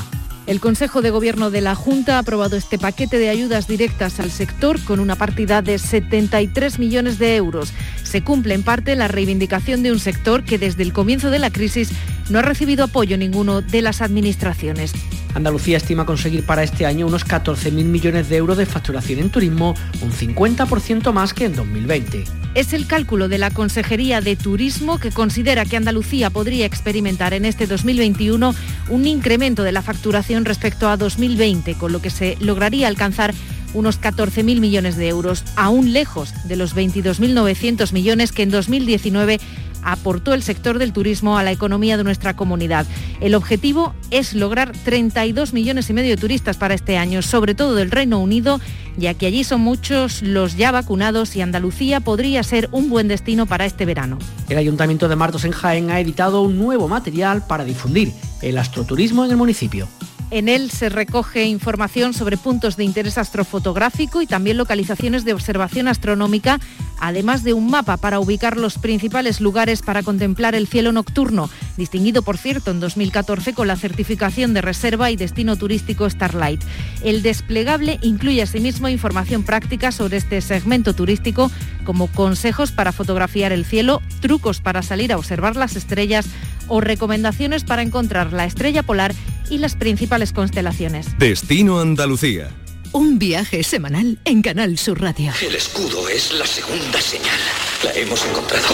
El 0.47 0.61
Consejo 0.61 1.01
de 1.01 1.09
Gobierno 1.09 1.51
de 1.51 1.59
la 1.59 1.75
Junta 1.75 2.15
ha 2.15 2.19
aprobado 2.19 2.55
este 2.55 2.79
paquete 2.79 3.17
de 3.19 3.27
ayudas 3.27 3.67
directas 3.67 4.21
al 4.21 4.31
sector 4.31 4.81
con 4.81 5.01
una 5.01 5.17
partida 5.17 5.61
de 5.61 5.77
73 5.77 6.79
millones 6.79 7.19
de 7.19 7.35
euros. 7.35 7.73
Se 8.03 8.23
cumple 8.23 8.53
en 8.53 8.63
parte 8.63 8.95
la 8.95 9.09
reivindicación 9.09 9.83
de 9.83 9.91
un 9.91 9.99
sector 9.99 10.45
que 10.45 10.57
desde 10.57 10.83
el 10.83 10.93
comienzo 10.93 11.31
de 11.31 11.39
la 11.39 11.49
crisis 11.49 11.89
no 12.29 12.39
ha 12.39 12.43
recibido 12.43 12.85
apoyo 12.85 13.17
ninguno 13.17 13.61
de 13.61 13.81
las 13.81 14.01
administraciones. 14.01 14.93
Andalucía 15.33 15.77
estima 15.77 16.05
conseguir 16.05 16.45
para 16.45 16.63
este 16.63 16.85
año 16.85 17.07
unos 17.07 17.25
14.000 17.25 17.71
millones 17.71 18.29
de 18.29 18.37
euros 18.37 18.57
de 18.57 18.65
facturación 18.65 19.19
en 19.19 19.29
turismo, 19.29 19.75
un 20.01 20.11
50% 20.11 21.11
más 21.13 21.33
que 21.33 21.45
en 21.45 21.55
2020. 21.55 22.23
Es 22.55 22.73
el 22.73 22.87
cálculo 22.87 23.27
de 23.27 23.37
la 23.37 23.51
Consejería 23.51 24.19
de 24.19 24.35
Turismo 24.35 24.97
que 24.97 25.11
considera 25.11 25.65
que 25.65 25.77
Andalucía 25.77 26.29
podría 26.29 26.65
experimentar 26.65 27.33
en 27.33 27.45
este 27.45 27.67
2021 27.67 28.55
un 28.89 29.05
incremento 29.05 29.63
de 29.63 29.71
la 29.71 29.81
facturación 29.81 30.43
respecto 30.43 30.89
a 30.89 30.97
2020, 30.97 31.75
con 31.75 31.91
lo 31.91 32.01
que 32.01 32.09
se 32.09 32.35
lograría 32.39 32.87
alcanzar 32.87 33.33
unos 33.73 34.01
14.000 34.01 34.59
millones 34.59 34.95
de 34.95 35.07
euros, 35.07 35.43
aún 35.55 35.93
lejos 35.93 36.33
de 36.45 36.55
los 36.55 36.75
22.900 36.75 37.91
millones 37.91 38.31
que 38.31 38.43
en 38.43 38.49
2019 38.49 39.39
aportó 39.87 40.33
el 40.33 40.43
sector 40.43 40.79
del 40.79 40.91
turismo 40.91 41.37
a 41.37 41.43
la 41.43 41.51
economía 41.51 41.97
de 41.97 42.03
nuestra 42.03 42.35
comunidad. 42.35 42.85
El 43.21 43.35
objetivo 43.35 43.95
es 44.11 44.33
lograr 44.33 44.73
32 44.83 45.53
millones 45.53 45.89
y 45.89 45.93
medio 45.93 46.11
de 46.11 46.17
turistas 46.17 46.57
para 46.57 46.73
este 46.73 46.97
año, 46.97 47.21
sobre 47.21 47.55
todo 47.55 47.73
del 47.73 47.89
Reino 47.89 48.19
Unido, 48.19 48.59
ya 48.97 49.13
que 49.13 49.27
allí 49.27 49.45
son 49.45 49.61
muchos 49.61 50.21
los 50.21 50.57
ya 50.57 50.71
vacunados 50.71 51.35
y 51.35 51.41
Andalucía 51.41 52.01
podría 52.01 52.43
ser 52.43 52.67
un 52.73 52.89
buen 52.89 53.07
destino 53.07 53.45
para 53.45 53.65
este 53.65 53.85
verano. 53.85 54.19
El 54.49 54.57
Ayuntamiento 54.57 55.07
de 55.07 55.15
Martos 55.15 55.45
en 55.45 55.51
Jaén 55.51 55.89
ha 55.89 55.99
editado 56.01 56.41
un 56.41 56.57
nuevo 56.57 56.89
material 56.89 57.45
para 57.47 57.63
difundir 57.63 58.11
el 58.41 58.57
astroturismo 58.57 59.23
en 59.23 59.31
el 59.31 59.37
municipio. 59.37 59.87
En 60.29 60.49
él 60.49 60.69
se 60.71 60.89
recoge 60.89 61.45
información 61.45 62.13
sobre 62.13 62.35
puntos 62.35 62.75
de 62.75 62.83
interés 62.83 63.17
astrofotográfico 63.17 64.21
y 64.21 64.27
también 64.27 64.57
localizaciones 64.57 65.23
de 65.23 65.31
observación 65.31 65.87
astronómica, 65.87 66.59
además 66.99 67.43
de 67.45 67.53
un 67.53 67.69
mapa 67.69 67.95
para 67.95 68.19
ubicar 68.19 68.57
los 68.57 68.77
principales 68.77 69.39
lugares 69.39 69.81
para 69.81 70.03
contemplar 70.03 70.53
el 70.53 70.67
cielo 70.67 70.91
nocturno, 70.91 71.49
distinguido 71.77 72.23
por 72.23 72.37
cierto 72.37 72.71
en 72.71 72.81
2014 72.81 73.53
con 73.53 73.67
la 73.67 73.77
certificación 73.77 74.53
de 74.53 74.61
reserva 74.61 75.11
y 75.11 75.15
destino 75.15 75.55
turístico 75.55 76.09
Starlight. 76.09 76.61
El 77.05 77.21
desplegable 77.21 77.97
incluye 78.01 78.41
asimismo 78.41 78.89
información 78.89 79.43
práctica 79.43 79.93
sobre 79.93 80.17
este 80.17 80.41
segmento 80.41 80.93
turístico, 80.93 81.49
como 81.85 82.07
consejos 82.07 82.73
para 82.73 82.91
fotografiar 82.91 83.53
el 83.53 83.63
cielo, 83.63 84.01
trucos 84.19 84.59
para 84.59 84.81
salir 84.81 85.13
a 85.13 85.17
observar 85.17 85.55
las 85.55 85.77
estrellas 85.77 86.25
o 86.67 86.81
recomendaciones 86.81 87.63
para 87.63 87.81
encontrar 87.81 88.33
la 88.33 88.43
estrella 88.43 88.83
polar 88.83 89.13
y 89.49 89.57
las 89.57 89.75
principales 89.75 90.33
constelaciones. 90.33 91.17
Destino 91.17 91.79
Andalucía. 91.79 92.49
Un 92.93 93.19
viaje 93.19 93.63
semanal 93.63 94.17
en 94.25 94.41
Canal 94.41 94.77
Sur 94.77 95.01
Radio. 95.01 95.31
El 95.41 95.55
escudo 95.55 96.07
es 96.09 96.33
la 96.33 96.45
segunda 96.45 97.01
señal. 97.01 97.39
La 97.83 97.93
hemos 97.93 98.25
encontrado. 98.25 98.67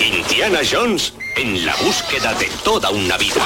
Indiana 0.00 0.60
Jones 0.70 1.14
en 1.36 1.64
la 1.64 1.74
búsqueda 1.76 2.34
de 2.34 2.48
toda 2.62 2.90
una 2.90 3.16
vida. 3.16 3.42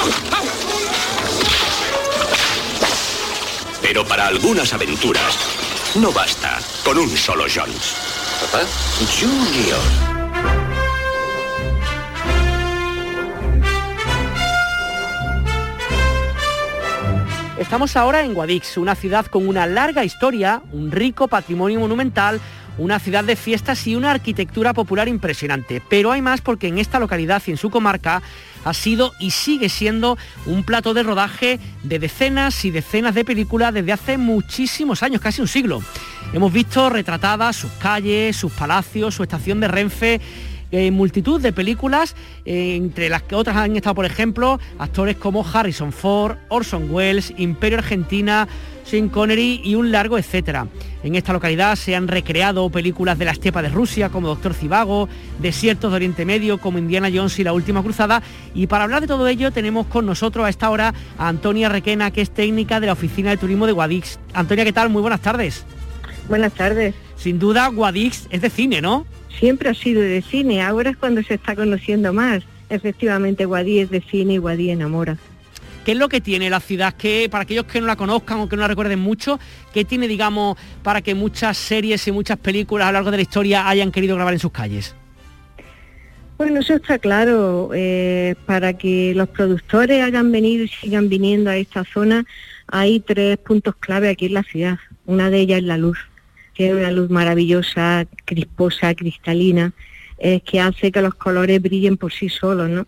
Pero 3.81 4.05
para 4.05 4.27
algunas 4.27 4.73
aventuras 4.73 5.35
no 5.95 6.11
basta 6.11 6.59
con 6.83 6.97
un 6.97 7.09
solo 7.17 7.45
Jones. 7.53 7.95
¿Papá? 8.41 8.65
Junior. 9.19 10.18
Estamos 17.59 17.97
ahora 17.97 18.23
en 18.23 18.33
Guadix, 18.33 18.77
una 18.77 18.95
ciudad 18.95 19.25
con 19.25 19.45
una 19.45 19.67
larga 19.67 20.05
historia, 20.05 20.61
un 20.71 20.91
rico 20.91 21.27
patrimonio 21.27 21.81
monumental, 21.81 22.39
una 22.77 22.99
ciudad 22.99 23.25
de 23.25 23.35
fiestas 23.35 23.85
y 23.85 23.97
una 23.97 24.11
arquitectura 24.11 24.73
popular 24.73 25.09
impresionante. 25.09 25.81
Pero 25.89 26.13
hay 26.13 26.21
más 26.21 26.39
porque 26.39 26.69
en 26.69 26.77
esta 26.77 26.99
localidad 26.99 27.43
y 27.45 27.51
en 27.51 27.57
su 27.57 27.69
comarca 27.69 28.21
ha 28.63 28.73
sido 28.73 29.11
y 29.19 29.31
sigue 29.31 29.67
siendo 29.67 30.17
un 30.45 30.63
plato 30.63 30.93
de 30.93 31.03
rodaje 31.03 31.59
de 31.83 31.99
decenas 31.99 32.63
y 32.63 32.71
decenas 32.71 33.13
de 33.13 33.25
películas 33.25 33.73
desde 33.73 33.91
hace 33.91 34.17
muchísimos 34.17 35.03
años, 35.03 35.19
casi 35.19 35.41
un 35.41 35.49
siglo. 35.49 35.83
Hemos 36.31 36.53
visto 36.53 36.89
retratadas 36.89 37.57
sus 37.57 37.71
calles, 37.73 38.37
sus 38.37 38.53
palacios, 38.53 39.15
su 39.15 39.23
estación 39.23 39.59
de 39.59 39.67
Renfe 39.67 40.21
en 40.71 40.93
multitud 40.93 41.41
de 41.41 41.51
películas, 41.51 42.15
eh, 42.45 42.75
entre 42.75 43.09
las 43.09 43.23
que 43.23 43.35
otras 43.35 43.57
han 43.57 43.75
estado, 43.75 43.95
por 43.95 44.05
ejemplo, 44.05 44.59
actores 44.77 45.15
como 45.17 45.45
Harrison 45.45 45.91
Ford, 45.91 46.37
Orson 46.49 46.91
Welles, 46.91 47.33
Imperio 47.37 47.79
Argentina, 47.79 48.47
Sean 48.89 49.09
Connery 49.09 49.61
y 49.63 49.75
un 49.75 49.91
largo 49.91 50.17
etcétera. 50.17 50.67
En 51.03 51.15
esta 51.15 51.31
localidad 51.31 51.75
se 51.75 51.95
han 51.95 52.07
recreado 52.07 52.69
películas 52.69 53.19
de 53.19 53.25
la 53.25 53.31
estepa 53.31 53.61
de 53.61 53.69
Rusia 53.69 54.09
como 54.09 54.27
Doctor 54.27 54.53
Cibago, 54.53 55.07
Desiertos 55.39 55.91
de 55.91 55.95
Oriente 55.95 56.25
Medio 56.25 56.57
como 56.57 56.79
Indiana 56.79 57.09
Jones 57.13 57.37
y 57.39 57.43
La 57.43 57.53
Última 57.53 57.83
Cruzada. 57.83 58.23
Y 58.55 58.67
para 58.67 58.85
hablar 58.85 59.01
de 59.01 59.07
todo 59.07 59.27
ello 59.27 59.51
tenemos 59.51 59.85
con 59.85 60.05
nosotros 60.05 60.45
a 60.45 60.49
esta 60.49 60.69
hora 60.69 60.93
a 61.17 61.27
Antonia 61.27 61.69
Requena, 61.69 62.11
que 62.11 62.21
es 62.21 62.31
técnica 62.31 62.79
de 62.79 62.87
la 62.87 62.93
Oficina 62.93 63.29
de 63.29 63.37
Turismo 63.37 63.67
de 63.67 63.73
Guadix. 63.73 64.19
Antonia, 64.33 64.65
¿qué 64.65 64.73
tal? 64.73 64.89
Muy 64.89 65.01
buenas 65.01 65.21
tardes. 65.21 65.65
Buenas 66.27 66.53
tardes. 66.53 66.95
Sin 67.15 67.37
duda, 67.37 67.67
Guadix 67.67 68.27
es 68.31 68.41
de 68.41 68.49
cine, 68.49 68.81
¿no? 68.81 69.05
Siempre 69.39 69.69
ha 69.69 69.73
sido 69.73 70.01
de 70.01 70.21
cine, 70.21 70.61
ahora 70.61 70.91
es 70.91 70.97
cuando 70.97 71.23
se 71.23 71.35
está 71.35 71.55
conociendo 71.55 72.13
más. 72.13 72.43
Efectivamente, 72.69 73.45
Guadí 73.45 73.79
es 73.79 73.89
de 73.89 74.01
cine 74.01 74.33
y 74.33 74.37
Guadí 74.37 74.69
enamora. 74.69 75.17
¿Qué 75.85 75.93
es 75.93 75.97
lo 75.97 76.09
que 76.09 76.21
tiene 76.21 76.49
la 76.49 76.59
ciudad? 76.59 76.93
Que 76.93 77.29
para 77.31 77.43
aquellos 77.43 77.65
que 77.65 77.81
no 77.81 77.87
la 77.87 77.95
conozcan 77.95 78.39
o 78.39 78.49
que 78.49 78.55
no 78.55 78.61
la 78.61 78.67
recuerden 78.67 78.99
mucho, 78.99 79.39
¿qué 79.73 79.85
tiene, 79.85 80.07
digamos, 80.07 80.57
para 80.83 81.01
que 81.01 81.15
muchas 81.15 81.57
series 81.57 82.05
y 82.07 82.11
muchas 82.11 82.37
películas 82.37 82.87
a 82.87 82.91
lo 82.91 82.97
largo 82.97 83.11
de 83.11 83.17
la 83.17 83.23
historia 83.23 83.67
hayan 83.67 83.91
querido 83.91 84.15
grabar 84.15 84.33
en 84.33 84.39
sus 84.39 84.51
calles? 84.51 84.93
Bueno, 86.37 86.59
eso 86.59 86.75
está 86.75 86.99
claro. 86.99 87.71
Eh, 87.73 88.35
para 88.45 88.73
que 88.73 89.13
los 89.15 89.29
productores 89.29 90.03
hayan 90.03 90.31
venido 90.31 90.65
y 90.65 90.67
sigan 90.67 91.09
viniendo 91.09 91.49
a 91.49 91.57
esta 91.57 91.83
zona, 91.85 92.25
hay 92.67 92.99
tres 92.99 93.37
puntos 93.37 93.75
clave 93.77 94.09
aquí 94.09 94.27
en 94.27 94.35
la 94.35 94.43
ciudad. 94.43 94.77
Una 95.05 95.29
de 95.29 95.39
ellas 95.39 95.59
es 95.59 95.63
la 95.63 95.77
luz 95.77 95.97
tiene 96.59 96.75
una 96.75 96.91
luz 96.91 97.09
maravillosa, 97.09 98.05
crisposa, 98.25 98.93
cristalina, 98.93 99.71
que 100.43 100.59
hace 100.59 100.91
que 100.91 101.01
los 101.01 101.15
colores 101.15 101.61
brillen 101.61 101.95
por 101.95 102.11
sí 102.11 102.27
solos, 102.27 102.69
¿no? 102.69 102.85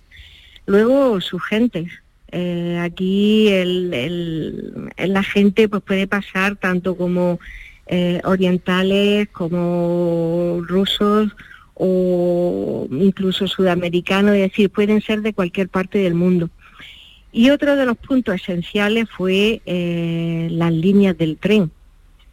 Luego 0.65 1.21
su 1.21 1.39
gente. 1.39 1.87
Eh, 2.33 2.77
aquí 2.81 3.49
la 4.97 5.23
gente 5.23 5.69
pues 5.69 5.81
puede 5.83 6.05
pasar 6.07 6.57
tanto 6.57 6.97
como 6.97 7.39
eh, 7.87 8.19
orientales 8.23 9.27
como 9.29 10.61
rusos 10.67 11.29
o 11.73 12.87
incluso 12.91 13.47
sudamericanos, 13.47 14.35
es 14.35 14.41
decir, 14.49 14.69
pueden 14.69 15.01
ser 15.01 15.21
de 15.21 15.33
cualquier 15.33 15.69
parte 15.69 15.99
del 15.99 16.13
mundo. 16.13 16.49
Y 17.31 17.49
otro 17.49 17.77
de 17.77 17.85
los 17.85 17.97
puntos 17.97 18.35
esenciales 18.35 19.09
fue 19.09 19.61
eh, 19.65 20.49
las 20.51 20.73
líneas 20.73 21.17
del 21.17 21.37
tren. 21.37 21.71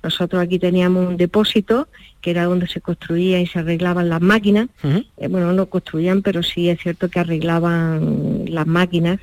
Nosotros 0.03 0.43
aquí 0.43 0.59
teníamos 0.59 1.09
un 1.09 1.17
depósito 1.17 1.89
que 2.21 2.31
era 2.31 2.45
donde 2.45 2.69
se 2.69 2.81
construía 2.81 3.41
y 3.41 3.47
se 3.47 3.59
arreglaban 3.59 4.09
las 4.09 4.21
máquinas. 4.21 4.69
Eh, 5.17 5.29
bueno, 5.29 5.53
no 5.53 5.67
construían, 5.67 6.23
pero 6.23 6.43
sí 6.43 6.69
es 6.69 6.81
cierto 6.81 7.09
que 7.09 7.21
arreglaban 7.21 8.45
las 8.49 8.67
máquinas. 8.67 9.21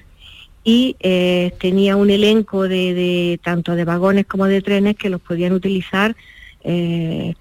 Y 0.63 0.95
eh, 0.99 1.53
tenía 1.59 1.95
un 1.95 2.09
elenco 2.09 2.67
de, 2.67 3.39
tanto 3.43 3.75
de 3.75 3.85
vagones 3.85 4.25
como 4.25 4.45
de 4.45 4.61
trenes 4.61 4.95
que 4.95 5.09
los 5.09 5.21
podían 5.21 5.53
utilizar 5.53 6.15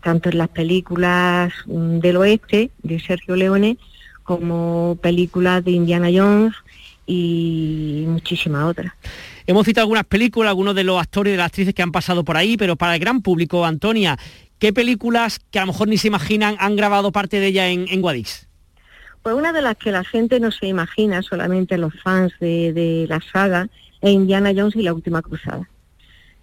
tanto 0.03 0.29
en 0.29 0.37
las 0.37 0.51
películas 0.51 1.51
mm, 1.65 1.99
del 2.01 2.19
oeste 2.19 2.71
de 2.83 3.01
Sergio 3.01 3.37
Leone 3.37 3.79
como 4.23 4.99
películas 5.01 5.65
de 5.65 5.71
Indiana 5.71 6.09
Jones 6.13 6.55
y 7.07 8.05
muchísimas 8.09 8.65
otras. 8.65 8.93
Hemos 9.47 9.67
citado 9.67 9.85
algunas 9.85 10.05
películas, 10.05 10.49
algunos 10.49 10.75
de 10.75 10.85
los 10.85 10.99
actores 10.99 11.31
y 11.31 11.33
de 11.33 11.37
las 11.37 11.47
actrices 11.47 11.75
que 11.75 11.83
han 11.83 11.93
pasado 11.93 12.25
por 12.25 12.37
ahí, 12.37 12.57
pero 12.57 12.77
para 12.77 12.95
el 12.95 13.01
gran 13.01 13.21
público, 13.21 13.67
Antonia, 13.67 14.19
¿qué 14.59 14.73
películas 14.73 15.39
que 15.51 15.59
a 15.59 15.63
lo 15.63 15.69
mejor 15.69 15.89
ni 15.89 15.99
se 15.99 16.09
imaginan 16.09 16.57
han 16.59 16.77
grabado 16.77 17.13
parte 17.13 17.41
de 17.41 17.49
ella 17.49 17.69
en, 17.69 18.01
Guadix? 18.01 18.49
Pues 19.23 19.35
una 19.35 19.53
de 19.53 19.61
las 19.61 19.77
que 19.77 19.91
la 19.93 20.03
gente 20.03 20.41
no 20.41 20.51
se 20.51 20.67
imagina, 20.67 21.21
solamente 21.21 21.77
los 21.77 21.93
fans 22.03 22.33
de, 22.41 23.05
la 23.07 23.21
saga, 23.21 23.69
es 24.01 24.13
Indiana 24.13 24.53
Jones 24.57 24.77
y 24.77 24.83
la 24.83 24.95
Última 24.95 25.21
Cruzada. 25.21 25.69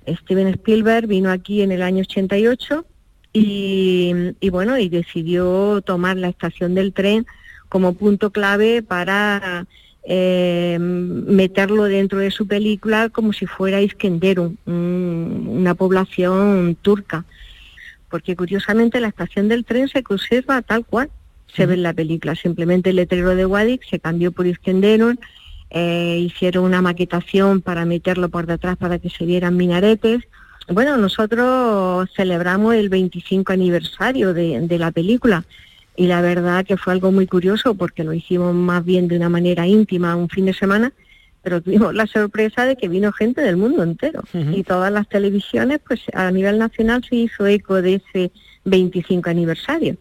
Steven 0.08 0.48
Spielberg 0.50 1.08
vino 1.08 1.32
aquí 1.32 1.64
en 1.64 1.72
el 1.72 1.82
año 1.82 2.02
88 2.02 2.86
y, 3.34 4.14
y 4.40 4.50
bueno, 4.50 4.78
y 4.78 4.90
decidió 4.90 5.82
tomar 5.82 6.18
la 6.18 6.28
estación 6.28 6.76
del 6.76 6.94
tren 6.94 7.26
como 7.68 7.94
punto 7.94 8.32
clave 8.32 8.84
para 8.84 9.66
eh, 10.04 10.78
meterlo 10.80 11.84
dentro 11.84 12.20
de 12.20 12.32
su 12.32 12.48
película 12.48 13.10
como 13.10 13.34
si 13.34 13.46
fuera 13.46 13.82
Iskenderun, 13.82 14.58
una 14.66 15.76
población 15.76 16.78
turca. 16.82 17.26
Porque 18.10 18.36
curiosamente 18.36 19.00
la 19.00 19.08
estación 19.08 19.48
del 19.48 19.64
tren 19.64 19.88
se 19.88 20.04
conserva 20.04 20.62
tal 20.62 20.86
cual 20.86 21.10
se 21.48 21.66
ve 21.66 21.76
en 21.76 21.84
la 21.84 21.94
película. 21.94 22.36
Simplemente 22.36 22.90
el 22.90 22.98
letrero 22.98 23.36
de 23.36 23.46
Wadik 23.46 23.84
se 23.90 24.00
cambió 24.00 24.32
por 24.32 24.48
Iskenderun, 24.48 25.20
eh, 25.70 26.18
hicieron 26.20 26.66
una 26.66 26.82
maquetación 26.82 27.62
para 27.62 27.86
meterlo 27.86 28.28
por 28.30 28.48
detrás 28.48 28.78
para 28.78 29.00
que 29.00 29.10
se 29.10 29.26
vieran 29.26 29.56
minaretes. 29.56 30.24
Bueno, 30.68 30.98
nosotros 30.98 32.10
celebramos 32.16 32.76
el 32.76 32.90
25 32.90 33.54
aniversario 33.54 34.34
de 34.34 34.78
la 34.78 34.92
película 34.92 35.46
y 35.96 36.08
la 36.08 36.22
verdad 36.22 36.66
que 36.66 36.78
fue 36.78 36.94
algo 36.94 37.12
muy 37.12 37.28
curioso 37.28 37.76
porque 37.76 38.04
lo 38.04 38.14
hicimos 38.14 38.54
más 38.54 38.84
bien 38.84 39.08
de 39.08 39.18
una 39.18 39.30
manera 39.30 39.68
íntima 39.68 40.16
un 40.16 40.30
fin 40.30 40.46
de 40.46 40.54
semana, 40.54 40.94
pero 41.44 41.62
tuvimos 41.62 41.94
la 41.94 42.08
sorpresa 42.08 42.66
de 42.66 42.76
que 42.76 42.88
vino 42.88 43.12
gente 43.12 43.42
del 43.42 43.58
mundo 43.58 43.84
entero 43.84 44.24
y 44.34 44.64
todas 44.64 44.92
las 44.92 45.08
televisiones, 45.10 45.80
pues 45.86 46.02
a 46.14 46.30
nivel 46.32 46.60
nacional 46.60 47.04
se 47.08 47.16
hizo 47.16 47.46
eco 47.48 47.82
de 47.82 47.96
ese 47.96 48.32
25 48.66 49.30
aniversario 49.30 49.98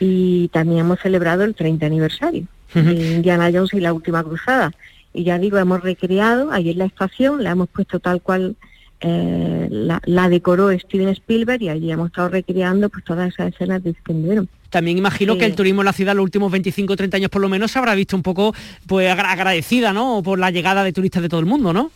y 0.00 0.48
también 0.48 0.80
hemos 0.80 1.00
celebrado 1.00 1.44
el 1.44 1.54
30 1.54 1.86
aniversario 1.86 2.46
de 2.74 3.14
Indiana 3.16 3.50
Jones 3.52 3.72
y 3.72 3.80
la 3.80 3.92
última 3.92 4.22
cruzada. 4.22 4.72
Y 5.14 5.24
ya 5.24 5.38
digo, 5.38 5.58
hemos 5.58 5.80
recreado, 5.80 6.52
ahí 6.52 6.70
en 6.70 6.78
la 6.78 6.84
estación, 6.84 7.42
la 7.42 7.50
hemos 7.50 7.68
puesto 7.68 7.98
tal 7.98 8.20
cual 8.20 8.56
eh, 9.00 9.68
la, 9.70 10.28
decoró 10.28 10.70
Steven 10.78 11.08
Spielberg 11.08 11.62
y 11.62 11.68
allí 11.68 11.90
hemos 11.90 12.08
estado 12.08 12.28
recreando 12.28 12.88
pues 12.88 13.04
todas 13.04 13.32
esas 13.32 13.54
escenas 13.54 13.82
de 13.82 13.94
Spenderon. 13.94 14.48
También 14.70 14.98
imagino 14.98 15.38
que 15.38 15.46
el 15.46 15.54
turismo 15.54 15.80
en 15.80 15.86
la 15.86 15.92
ciudad 15.92 16.14
los 16.14 16.24
últimos 16.24 16.52
25 16.52 16.92
o 16.92 16.96
30 16.96 17.16
años 17.16 17.30
por 17.30 17.40
lo 17.40 17.48
menos 17.48 17.70
se 17.70 17.78
habrá 17.78 17.94
visto 17.94 18.16
un 18.16 18.22
poco 18.22 18.54
pues 18.86 19.10
agradecida, 19.10 19.92
¿no? 19.92 20.22
Por 20.22 20.38
la 20.38 20.50
llegada 20.50 20.84
de 20.84 20.92
turistas 20.92 21.22
de 21.22 21.28
todo 21.28 21.40
el 21.40 21.46
mundo, 21.46 21.72
¿no? 21.72 21.90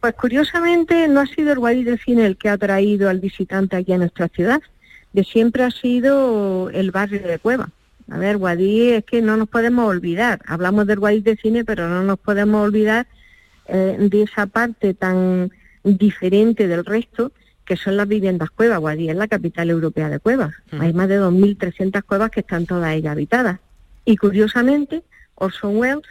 Pues 0.00 0.14
curiosamente 0.14 1.08
no 1.08 1.20
ha 1.20 1.26
sido 1.26 1.52
el 1.52 1.58
Guadix 1.58 1.86
de 1.86 1.98
Cine 1.98 2.26
el 2.26 2.36
que 2.36 2.48
ha 2.48 2.56
traído 2.56 3.08
al 3.08 3.18
visitante 3.18 3.76
aquí 3.76 3.92
a 3.92 3.98
nuestra 3.98 4.28
ciudad, 4.28 4.62
de 5.12 5.24
siempre 5.24 5.64
ha 5.64 5.72
sido 5.72 6.70
el 6.70 6.92
barrio 6.92 7.20
de 7.20 7.38
Cueva. 7.40 7.70
A 8.08 8.16
ver, 8.16 8.38
Guadix 8.38 8.92
es 8.92 9.04
que 9.04 9.20
no 9.20 9.36
nos 9.36 9.48
podemos 9.48 9.88
olvidar, 9.88 10.40
hablamos 10.46 10.86
del 10.86 11.00
Guadix 11.00 11.24
de 11.24 11.36
Cine, 11.36 11.64
pero 11.64 11.88
no 11.88 12.04
nos 12.04 12.18
podemos 12.18 12.64
olvidar 12.64 13.08
eh, 13.66 13.96
de 13.98 14.22
esa 14.22 14.46
parte 14.46 14.94
tan 14.94 15.50
diferente 15.82 16.68
del 16.68 16.84
resto, 16.84 17.32
que 17.68 17.76
son 17.76 17.98
las 17.98 18.08
viviendas 18.08 18.48
cuevas. 18.48 18.78
Guadí 18.78 19.10
es 19.10 19.16
la 19.16 19.28
capital 19.28 19.68
europea 19.68 20.08
de 20.08 20.18
cuevas. 20.18 20.54
Hay 20.80 20.94
más 20.94 21.06
de 21.06 21.20
2.300 21.20 22.02
cuevas 22.02 22.30
que 22.30 22.40
están 22.40 22.64
todas 22.64 22.94
ellas 22.94 23.12
habitadas. 23.12 23.60
Y 24.06 24.16
curiosamente, 24.16 25.02
Orson 25.34 25.76
Welles 25.76 26.06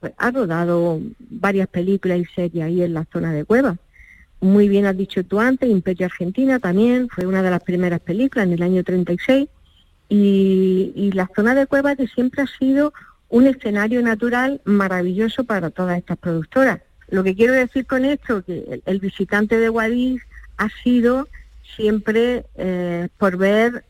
pues, 0.00 0.14
ha 0.16 0.30
rodado 0.30 1.00
varias 1.18 1.68
películas 1.68 2.18
y 2.18 2.24
series 2.24 2.64
ahí 2.64 2.82
en 2.82 2.94
la 2.94 3.04
zona 3.12 3.30
de 3.30 3.44
cuevas. 3.44 3.76
Muy 4.40 4.70
bien 4.70 4.86
has 4.86 4.96
dicho 4.96 5.22
tú 5.22 5.38
antes, 5.38 5.68
Imperio 5.68 6.06
Argentina 6.06 6.58
también 6.58 7.10
fue 7.10 7.26
una 7.26 7.42
de 7.42 7.50
las 7.50 7.62
primeras 7.62 8.00
películas 8.00 8.46
en 8.46 8.54
el 8.54 8.62
año 8.62 8.82
36. 8.82 9.50
Y, 10.08 10.92
y 10.94 11.12
la 11.12 11.28
zona 11.36 11.54
de 11.54 11.66
cuevas 11.66 11.98
de 11.98 12.08
siempre 12.08 12.40
ha 12.40 12.46
sido 12.46 12.94
un 13.28 13.46
escenario 13.46 14.00
natural 14.00 14.62
maravilloso 14.64 15.44
para 15.44 15.68
todas 15.68 15.98
estas 15.98 16.16
productoras. 16.16 16.80
Lo 17.08 17.22
que 17.22 17.34
quiero 17.34 17.52
decir 17.52 17.84
con 17.84 18.06
esto, 18.06 18.42
que 18.42 18.80
el, 18.86 18.98
visitante 18.98 19.58
de 19.58 19.68
Guadix 19.68 20.22
ha 20.56 20.68
sido 20.82 21.28
siempre 21.76 22.44
eh, 22.56 23.08
por 23.18 23.36
ver 23.36 23.84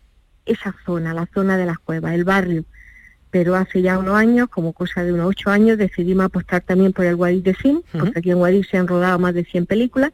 esa 0.47 0.75
zona, 0.85 1.15
la 1.15 1.27
zona 1.33 1.57
de 1.57 1.67
las 1.67 1.79
cuevas, 1.79 2.15
el 2.15 2.25
barrio. 2.25 2.65
Pero 3.31 3.55
hace 3.55 3.81
ya 3.81 3.99
unos 3.99 4.15
años, 4.15 4.49
como 4.49 4.73
cosa 4.73 5.05
de 5.05 5.13
unos 5.13 5.27
ocho 5.27 5.51
años, 5.51 5.79
decidimos 5.79 6.27
apostar 6.27 6.63
también 6.63 6.93
por 6.93 7.07
el 7.07 7.17
Guadix 7.17 7.45
de 7.45 7.55
Cine, 7.55 7.81
porque 7.93 8.19
aquí 8.19 8.31
en 8.31 8.39
Guadix 8.39 8.69
se 8.69 8.77
han 8.77 8.89
rodado 8.89 9.19
más 9.19 9.33
de 9.35 9.45
100 9.45 9.67
películas, 9.67 10.13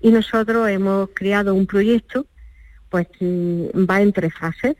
y 0.00 0.10
nosotros 0.10 0.68
hemos 0.68 1.10
creado 1.14 1.54
un 1.54 1.66
proyecto 1.66 2.26
pues 2.92 3.08
que 3.08 3.70
va 3.74 4.02
en 4.02 4.12
tres 4.12 4.34
fases. 4.34 4.76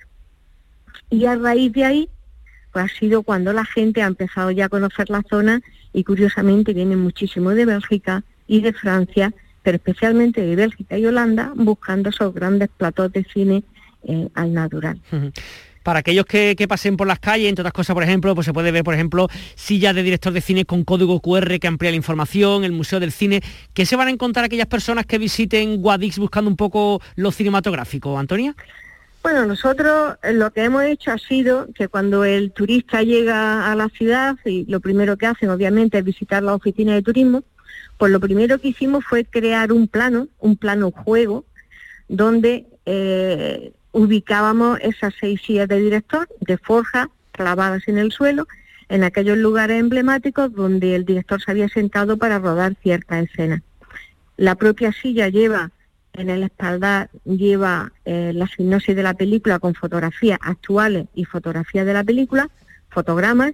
Y 1.08 1.24
a 1.24 1.34
raíz 1.34 1.72
de 1.72 1.84
ahí, 1.84 2.08
pues 2.70 2.84
ha 2.84 2.98
sido 2.98 3.22
cuando 3.22 3.52
la 3.52 3.64
gente 3.64 4.02
ha 4.02 4.06
empezado 4.06 4.50
ya 4.50 4.66
a 4.66 4.68
conocer 4.68 5.08
la 5.08 5.22
zona 5.28 5.62
y 5.92 6.04
curiosamente 6.04 6.74
vienen 6.74 6.98
muchísimo 6.98 7.50
de 7.50 7.64
Bélgica 7.64 8.22
y 8.46 8.60
de 8.60 8.74
Francia, 8.74 9.32
pero 9.62 9.76
especialmente 9.76 10.40
de 10.40 10.56
Bélgica 10.56 10.98
y 10.98 11.06
Holanda, 11.06 11.52
buscando 11.54 12.10
esos 12.10 12.34
grandes 12.34 12.68
platos 12.76 13.12
de 13.12 13.24
cine 13.24 13.62
eh, 14.04 14.28
al 14.34 14.52
natural. 14.52 15.00
Para 15.82 16.00
aquellos 16.00 16.26
que, 16.26 16.54
pasen 16.68 16.96
por 16.96 17.08
las 17.08 17.18
calles, 17.18 17.48
entre 17.48 17.62
otras 17.62 17.72
cosas, 17.72 17.94
por 17.94 18.04
ejemplo, 18.04 18.34
pues 18.34 18.44
se 18.44 18.52
puede 18.52 18.70
ver, 18.70 18.84
por 18.84 18.94
ejemplo, 18.94 19.28
sillas 19.56 19.94
de 19.94 20.02
director 20.02 20.32
de 20.32 20.40
cine 20.40 20.64
con 20.64 20.84
código 20.84 21.20
QR 21.20 21.58
que 21.58 21.66
amplía 21.66 21.90
la 21.90 21.96
información, 21.96 22.64
el 22.64 22.72
Museo 22.72 23.00
del 23.00 23.10
Cine. 23.10 23.42
¿Qué 23.74 23.84
se 23.84 23.96
van 23.96 24.08
a 24.08 24.10
encontrar 24.10 24.44
aquellas 24.44 24.68
personas 24.68 25.06
que 25.06 25.18
visiten 25.18 25.82
Guadix 25.82 26.18
buscando 26.18 26.48
un 26.48 26.56
poco 26.56 27.00
lo 27.16 27.32
cinematográfico, 27.32 28.16
Antonia? 28.16 28.54
Bueno, 29.22 29.46
nosotros 29.46 30.16
eh, 30.22 30.32
lo 30.32 30.52
que 30.52 30.64
hemos 30.64 30.82
hecho 30.84 31.12
ha 31.12 31.18
sido 31.18 31.68
que 31.74 31.88
cuando 31.88 32.24
el 32.24 32.52
turista 32.52 33.02
llega 33.02 33.70
a 33.70 33.76
la 33.76 33.88
ciudad 33.88 34.36
y 34.44 34.64
lo 34.66 34.80
primero 34.80 35.16
que 35.16 35.26
hacen 35.26 35.50
obviamente 35.50 35.98
es 35.98 36.04
visitar 36.04 36.42
la 36.42 36.54
oficina 36.54 36.94
de 36.94 37.02
turismo, 37.02 37.42
pues 37.98 38.10
lo 38.12 38.20
primero 38.20 38.58
que 38.58 38.68
hicimos 38.68 39.04
fue 39.04 39.24
crear 39.24 39.72
un 39.72 39.88
plano, 39.88 40.28
un 40.38 40.56
plano 40.56 40.90
juego, 40.90 41.44
donde 42.08 42.66
eh, 42.84 43.72
ubicábamos 43.92 44.78
esas 44.80 45.14
seis 45.20 45.40
sillas 45.44 45.68
de 45.68 45.80
director 45.80 46.28
de 46.40 46.58
forja 46.58 47.10
clavadas 47.30 47.88
en 47.88 47.98
el 47.98 48.12
suelo, 48.12 48.46
en 48.88 49.04
aquellos 49.04 49.38
lugares 49.38 49.80
emblemáticos 49.80 50.52
donde 50.52 50.94
el 50.94 51.04
director 51.04 51.40
se 51.40 51.50
había 51.50 51.68
sentado 51.68 52.16
para 52.18 52.38
rodar 52.38 52.74
cierta 52.82 53.20
escena. 53.20 53.62
La 54.36 54.54
propia 54.54 54.92
silla 54.92 55.28
lleva 55.28 55.70
en 56.14 56.30
el 56.30 56.42
espaldar 56.42 57.10
lleva 57.24 57.92
eh, 58.04 58.32
la 58.34 58.46
sinopsis 58.46 58.94
de 58.94 59.02
la 59.02 59.14
película 59.14 59.58
con 59.58 59.74
fotografías 59.74 60.38
actuales 60.42 61.06
y 61.14 61.24
fotografías 61.24 61.86
de 61.86 61.94
la 61.94 62.04
película, 62.04 62.50
fotogramas, 62.90 63.52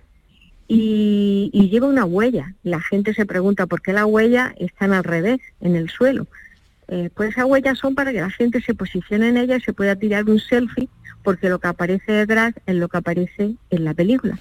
y, 0.68 1.68
lleva 1.70 1.87
una 1.87 2.04
huella. 2.04 2.54
La 2.62 2.81
gente 2.81 3.14
se 3.14 3.26
pregunta 3.26 3.66
por 3.66 3.83
qué 3.83 3.92
las 3.92 4.04
huellas 4.04 4.52
están 4.59 4.92
al 4.92 5.04
revés, 5.04 5.40
en 5.61 5.76
el 5.76 5.90
suelo. 5.90 6.26
Eh, 6.88 7.11
pues 7.14 7.31
esas 7.31 7.44
huellas 7.44 7.78
son 7.78 7.94
para 7.94 8.12
que 8.12 8.20
la 8.20 8.31
gente 8.31 8.62
se 8.62 8.74
posicione 8.74 9.28
en 9.28 9.37
ella 9.37 9.57
y 9.57 9.61
se 9.61 9.72
pueda 9.72 9.96
tirar 9.96 10.24
un 10.24 10.38
selfie, 10.38 10.88
porque 11.22 11.48
lo 11.48 11.59
que 11.59 11.68
aparece 11.68 12.12
detrás 12.12 12.54
es 12.66 12.74
lo 12.76 12.88
que 12.88 12.98
aparece 12.98 13.54
en 13.70 13.85
la 13.85 13.94
película. 13.94 14.38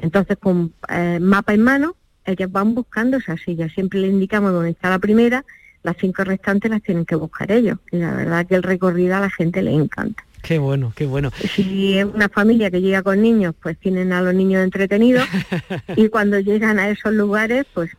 Entonces, 0.00 0.36
con 0.38 0.72
eh, 0.88 1.18
mapa 1.20 1.54
en 1.54 1.62
mano, 1.62 1.96
ellas 2.24 2.50
van 2.52 2.74
buscando 2.74 3.16
esa 3.16 3.36
silla. 3.36 3.68
Siempre 3.68 4.00
le 4.00 4.08
indicamos 4.08 4.52
dónde 4.52 4.70
está 4.70 4.90
la 4.90 4.98
primera 4.98 5.44
las 5.82 5.96
cinco 5.98 6.24
restantes 6.24 6.70
las 6.70 6.82
tienen 6.82 7.04
que 7.04 7.14
buscar 7.14 7.50
ellos. 7.50 7.78
Y 7.90 7.98
la 7.98 8.14
verdad 8.14 8.46
que 8.46 8.54
el 8.54 8.62
recorrido 8.62 9.16
a 9.16 9.20
la 9.20 9.30
gente 9.30 9.62
le 9.62 9.72
encanta. 9.72 10.24
Qué 10.42 10.58
bueno, 10.58 10.92
qué 10.96 11.06
bueno. 11.06 11.30
Si 11.54 11.98
es 11.98 12.04
una 12.04 12.28
familia 12.28 12.70
que 12.70 12.80
llega 12.80 13.02
con 13.02 13.20
niños, 13.20 13.54
pues 13.60 13.78
tienen 13.78 14.12
a 14.12 14.22
los 14.22 14.34
niños 14.34 14.62
entretenidos 14.62 15.26
y 15.96 16.08
cuando 16.08 16.38
llegan 16.40 16.78
a 16.78 16.88
esos 16.88 17.12
lugares, 17.12 17.66
pues, 17.74 17.90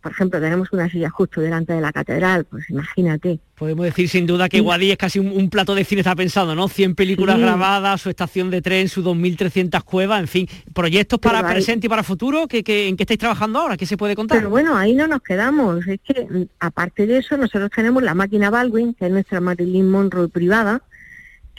por 0.00 0.12
ejemplo, 0.12 0.40
tenemos 0.40 0.72
una 0.72 0.88
silla 0.90 1.10
justo 1.10 1.40
delante 1.40 1.72
de 1.72 1.80
la 1.80 1.92
catedral, 1.92 2.44
pues 2.44 2.68
imagínate. 2.70 3.40
Podemos 3.54 3.84
decir 3.84 4.08
sin 4.08 4.26
duda 4.26 4.48
que 4.48 4.60
Guadí 4.60 4.90
es 4.90 4.96
casi 4.96 5.18
un, 5.18 5.50
plato 5.50 5.74
de 5.74 5.84
cine 5.84 6.00
está 6.00 6.16
pensado, 6.16 6.54
¿no? 6.54 6.66
100 6.66 6.94
películas 6.94 7.38
grabadas, 7.38 8.00
su 8.00 8.08
estación 8.08 8.50
de 8.50 8.62
tren, 8.62 8.88
sus 8.88 9.04
2.300 9.04 9.82
cuevas, 9.84 10.20
en 10.20 10.28
fin, 10.28 10.48
proyectos 10.72 11.18
para 11.18 11.46
presente 11.46 11.86
y 11.86 11.90
para 11.90 12.02
futuro, 12.02 12.46
¿en 12.50 12.96
qué 12.96 13.02
estáis 13.02 13.18
trabajando 13.18 13.58
ahora? 13.58 13.76
¿Qué 13.76 13.84
se 13.84 13.98
puede 13.98 14.16
contar? 14.16 14.38
Pero 14.38 14.48
bueno, 14.48 14.76
ahí 14.76 14.94
no 14.94 15.06
nos 15.06 15.20
quedamos. 15.20 15.86
Es 15.86 16.00
que, 16.02 16.24
mm, 16.24 16.44
aparte 16.58 17.06
de 17.06 17.18
eso, 17.18 17.36
nosotros 17.36 17.70
tenemos 17.74 18.02
la 18.02 18.14
máquina 18.14 18.48
Baldwin, 18.48 18.94
que 18.94 19.06
es 19.06 19.12
nuestra 19.12 19.40
Marilyn 19.40 19.90
Monroe 19.90 20.28
privada, 20.28 20.82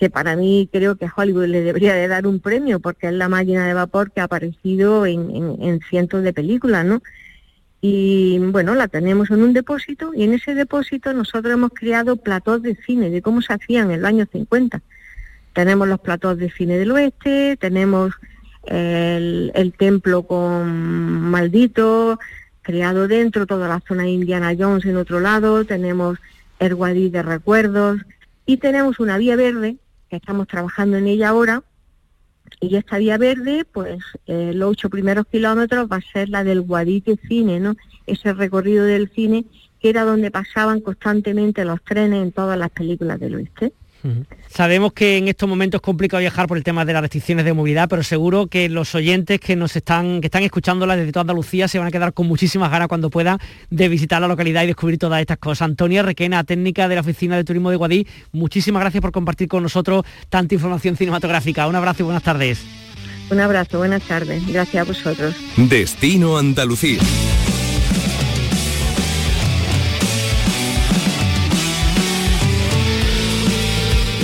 que 0.02 0.10
para 0.10 0.36
mí 0.36 0.68
creo 0.74 0.96
que 0.96 1.06
a 1.06 1.14
Hollywood 1.16 1.46
le 1.46 1.62
debería 1.62 1.94
de 1.94 2.08
dar 2.08 2.26
un 2.26 2.40
premio 2.40 2.80
porque 2.80 3.06
es 3.06 3.14
la 3.14 3.30
máquina 3.30 3.68
de 3.68 3.76
vapor 3.76 4.10
que 4.10 4.20
ha 4.20 4.24
aparecido 4.24 5.06
en, 5.06 5.80
cientos 5.92 6.24
de 6.24 6.34
películas, 6.34 6.84
¿no? 6.84 7.04
Y 7.82 8.40
bueno, 8.40 8.74
la 8.74 8.88
tenemos 8.88 9.30
en 9.30 9.44
un 9.44 9.54
depósito 9.54 10.12
y 10.16 10.24
en 10.24 10.34
ese 10.34 10.56
depósito 10.56 11.14
nosotros 11.14 11.54
hemos 11.54 11.70
creado 11.76 12.16
platós 12.16 12.64
de 12.64 12.76
cine, 12.84 13.12
de 13.12 13.22
cómo 13.22 13.44
se 13.44 13.54
hacían 13.54 13.92
en 13.92 14.00
el 14.00 14.06
año 14.08 14.26
50. 14.26 14.82
Tenemos 15.54 15.88
los 15.88 16.00
platós 16.00 16.40
de 16.40 16.50
cine 16.50 16.80
del 16.80 16.94
oeste, 16.94 17.56
tenemos 17.62 18.16
el, 18.66 19.72
templo 19.78 20.24
con 20.24 20.66
Maldito, 21.30 22.18
creado 22.64 23.08
dentro, 23.08 23.46
toda 23.46 23.68
la 23.68 23.84
zona 23.88 24.08
Indiana 24.08 24.56
Jones 24.58 24.84
en 24.86 24.98
otro 24.98 25.20
lado, 25.20 25.64
tenemos 25.64 26.18
el 26.58 26.74
Guadí 26.74 27.12
de 27.12 27.22
recuerdos 27.22 28.02
y 28.48 28.58
tenemos 28.58 29.00
una 29.00 29.20
vía 29.20 29.36
verde 29.36 29.78
que 30.12 30.18
estamos 30.18 30.46
trabajando 30.46 30.98
en 30.98 31.08
ella 31.08 31.30
ahora. 31.30 31.64
Y 32.60 32.76
esta 32.76 32.98
vía 32.98 33.18
verde, 33.18 33.64
pues 33.64 34.04
eh, 34.28 34.52
los 34.54 34.72
ocho 34.72 34.90
primeros 34.90 35.26
kilómetros 35.26 35.88
va 35.90 35.96
a 35.96 36.12
ser 36.14 36.28
la 36.28 36.44
del 36.44 36.62
Guadite 36.62 37.18
Cine, 37.30 37.62
¿no? 37.62 37.78
Ese 38.06 38.34
recorrido 38.34 38.84
del 38.84 39.10
cine 39.10 39.46
que 39.80 39.90
era 39.90 40.04
donde 40.04 40.30
pasaban 40.30 40.82
constantemente 40.82 41.64
los 41.64 41.82
trenes 41.84 42.22
en 42.22 42.34
todas 42.34 42.60
las 42.60 42.70
películas 42.70 43.20
del 43.22 43.36
oeste. 43.36 43.74
Sabemos 44.50 44.94
que 44.94 45.18
en 45.18 45.28
estos 45.28 45.48
momentos 45.48 45.80
es 45.80 45.82
complicado 45.82 46.20
viajar 46.20 46.48
por 46.48 46.58
el 46.58 46.64
tema 46.64 46.86
de 46.86 46.94
las 46.94 47.02
restricciones 47.02 47.46
de 47.46 47.54
movilidad, 47.54 47.88
pero 47.90 48.04
seguro 48.04 48.48
que 48.48 48.70
los 48.70 48.96
oyentes 48.96 49.40
que 49.40 49.56
nos 49.56 49.76
están, 49.76 50.22
que 50.22 50.28
están 50.28 50.44
escuchándola 50.44 50.96
desde 50.96 51.12
toda 51.12 51.22
Andalucía 51.22 51.68
se 51.68 51.80
van 51.80 51.88
a 51.88 51.92
quedar 51.92 52.14
con 52.14 52.28
muchísimas 52.28 52.72
ganas 52.72 52.88
cuando 52.88 53.10
puedan 53.10 53.38
de 53.70 53.90
visitar 53.90 54.22
la 54.22 54.28
localidad 54.28 54.64
y 54.64 54.68
descubrir 54.68 54.98
todas 54.98 55.22
estas 55.22 55.38
cosas. 55.38 55.66
Antonia 55.70 56.04
Requena, 56.04 56.44
técnica 56.44 56.88
de 56.88 56.96
la 56.96 57.02
Oficina 57.02 57.38
de 57.38 57.44
Turismo 57.44 57.70
de 57.70 57.78
Guadí, 57.78 58.08
muchísimas 58.32 58.82
gracias 58.82 59.02
por 59.02 59.12
compartir 59.12 59.48
con 59.48 59.64
nosotros 59.64 60.04
tanta 60.30 60.56
información 60.56 60.96
cinematográfica. 60.96 61.68
Un 61.68 61.76
abrazo 61.76 62.04
y 62.04 62.06
buenas 62.06 62.24
tardes. 62.24 62.64
Un 63.30 63.40
abrazo, 63.40 63.78
buenas 63.78 64.04
tardes. 64.04 64.46
Gracias 64.46 64.82
a 64.82 64.86
vosotros. 64.86 65.36
Destino 65.56 66.38
Andalucía. 66.38 67.00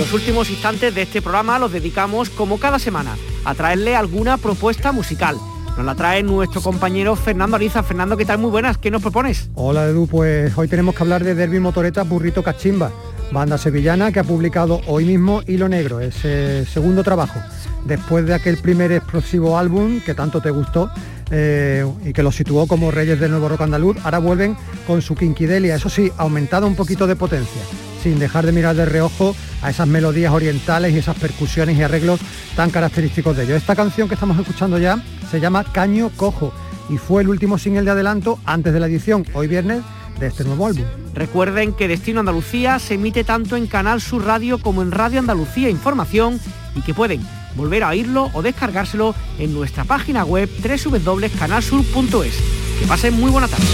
Los 0.08 0.22
últimos 0.22 0.48
instantes 0.48 0.94
de 0.94 1.02
este 1.02 1.20
programa 1.20 1.58
los 1.58 1.70
dedicamos, 1.70 2.30
como 2.30 2.58
cada 2.58 2.78
semana, 2.78 3.14
a 3.44 3.54
traerle 3.54 3.94
alguna 3.94 4.38
propuesta 4.38 4.90
musical. 4.90 5.36
Nos 5.76 5.84
la 5.84 5.94
trae 5.96 6.22
nuestro 6.22 6.62
compañero 6.62 7.14
Fernando 7.14 7.56
Ariza. 7.56 7.82
Fernando, 7.82 8.16
¿qué 8.16 8.24
tal? 8.24 8.38
Muy 8.38 8.50
buenas, 8.50 8.78
¿qué 8.78 8.90
nos 8.90 9.02
propones? 9.02 9.50
Hola 9.54 9.84
Edu, 9.84 10.06
pues 10.06 10.56
hoy 10.56 10.66
tenemos 10.66 10.94
que 10.94 11.02
hablar 11.02 11.22
de 11.24 11.34
Derby 11.34 11.60
Motoreta 11.60 12.04
Burrito 12.04 12.42
Cachimba, 12.42 12.90
banda 13.32 13.58
sevillana 13.58 14.10
que 14.10 14.20
ha 14.20 14.24
publicado 14.24 14.80
hoy 14.86 15.04
mismo 15.04 15.42
Hilo 15.46 15.68
Negro, 15.68 16.00
ese 16.00 16.64
segundo 16.64 17.04
trabajo. 17.04 17.38
Después 17.84 18.24
de 18.24 18.32
aquel 18.32 18.56
primer 18.56 18.90
explosivo 18.92 19.58
álbum 19.58 20.00
que 20.00 20.14
tanto 20.14 20.40
te 20.40 20.50
gustó, 20.50 20.90
eh, 21.30 21.86
y 22.02 22.14
que 22.14 22.22
lo 22.22 22.32
situó 22.32 22.66
como 22.66 22.90
reyes 22.90 23.20
del 23.20 23.32
nuevo 23.32 23.50
rock 23.50 23.60
andaluz, 23.60 23.98
ahora 24.04 24.20
vuelven 24.20 24.56
con 24.86 25.02
su 25.02 25.14
quinquidelia, 25.14 25.74
eso 25.74 25.90
sí, 25.90 26.10
aumentado 26.16 26.66
un 26.66 26.76
poquito 26.76 27.06
de 27.06 27.14
potencia 27.14 27.60
sin 28.08 28.18
dejar 28.18 28.46
de 28.46 28.52
mirar 28.52 28.74
de 28.74 28.86
reojo 28.86 29.36
a 29.60 29.68
esas 29.68 29.86
melodías 29.86 30.32
orientales 30.32 30.94
y 30.94 30.98
esas 30.98 31.14
percusiones 31.18 31.76
y 31.76 31.82
arreglos 31.82 32.20
tan 32.56 32.70
característicos 32.70 33.36
de 33.36 33.44
ellos. 33.44 33.58
Esta 33.58 33.76
canción 33.76 34.08
que 34.08 34.14
estamos 34.14 34.38
escuchando 34.38 34.78
ya 34.78 35.02
se 35.30 35.40
llama 35.40 35.62
Caño 35.62 36.10
Cojo 36.16 36.54
y 36.88 36.96
fue 36.96 37.20
el 37.20 37.28
último 37.28 37.58
single 37.58 37.82
de 37.82 37.90
adelanto 37.90 38.38
antes 38.46 38.72
de 38.72 38.80
la 38.80 38.86
edición, 38.86 39.26
hoy 39.34 39.46
viernes, 39.46 39.82
de 40.18 40.26
este 40.26 40.42
nuevo 40.44 40.66
álbum. 40.66 40.84
Recuerden 41.12 41.74
que 41.74 41.86
Destino 41.86 42.20
Andalucía 42.20 42.78
se 42.78 42.94
emite 42.94 43.24
tanto 43.24 43.56
en 43.56 43.66
Canal 43.66 44.00
Sur 44.00 44.24
Radio 44.24 44.56
como 44.58 44.80
en 44.80 44.90
Radio 44.90 45.18
Andalucía 45.18 45.68
Información 45.68 46.40
y 46.74 46.80
que 46.80 46.94
pueden 46.94 47.20
volver 47.56 47.82
a 47.82 47.90
oírlo 47.90 48.30
o 48.32 48.40
descargárselo 48.40 49.14
en 49.38 49.52
nuestra 49.52 49.84
página 49.84 50.24
web 50.24 50.48
www.canalsur.es. 50.62 52.34
Que 52.80 52.86
pasen 52.86 53.20
muy 53.20 53.30
buena 53.30 53.48
tarde. 53.48 53.66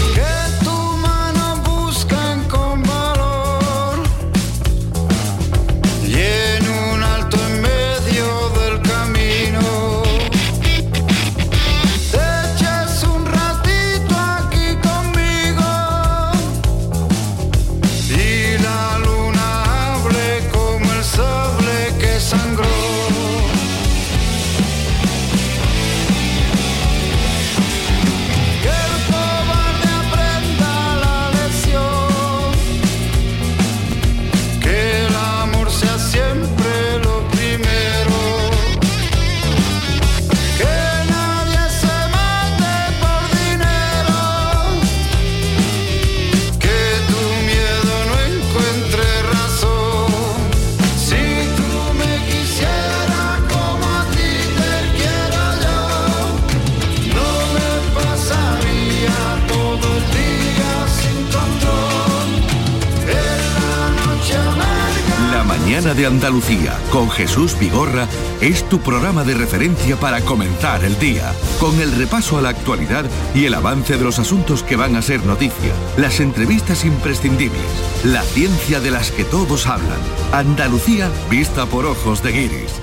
Andalucía 66.25 66.75
con 66.89 67.11
Jesús 67.11 67.55
Vigorra 67.59 68.07
es 68.41 68.67
tu 68.67 68.79
programa 68.79 69.23
de 69.23 69.35
referencia 69.35 69.95
para 69.95 70.21
comenzar 70.21 70.83
el 70.83 70.97
día, 70.97 71.31
con 71.59 71.79
el 71.79 71.91
repaso 71.91 72.39
a 72.39 72.41
la 72.41 72.49
actualidad 72.49 73.05
y 73.35 73.45
el 73.45 73.53
avance 73.53 73.95
de 73.95 74.03
los 74.03 74.17
asuntos 74.17 74.63
que 74.63 74.75
van 74.75 74.95
a 74.95 75.03
ser 75.03 75.23
noticia, 75.23 75.71
las 75.97 76.19
entrevistas 76.19 76.83
imprescindibles, 76.83 77.61
la 78.05 78.23
ciencia 78.23 78.79
de 78.79 78.89
las 78.89 79.11
que 79.11 79.23
todos 79.23 79.67
hablan. 79.67 79.99
Andalucía 80.31 81.11
vista 81.29 81.67
por 81.67 81.85
ojos 81.85 82.23
de 82.23 82.31
Guiris. 82.31 82.81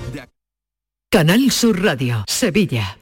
Canal 1.10 1.50
Sur 1.50 1.82
Radio, 1.82 2.24
Sevilla. 2.28 3.01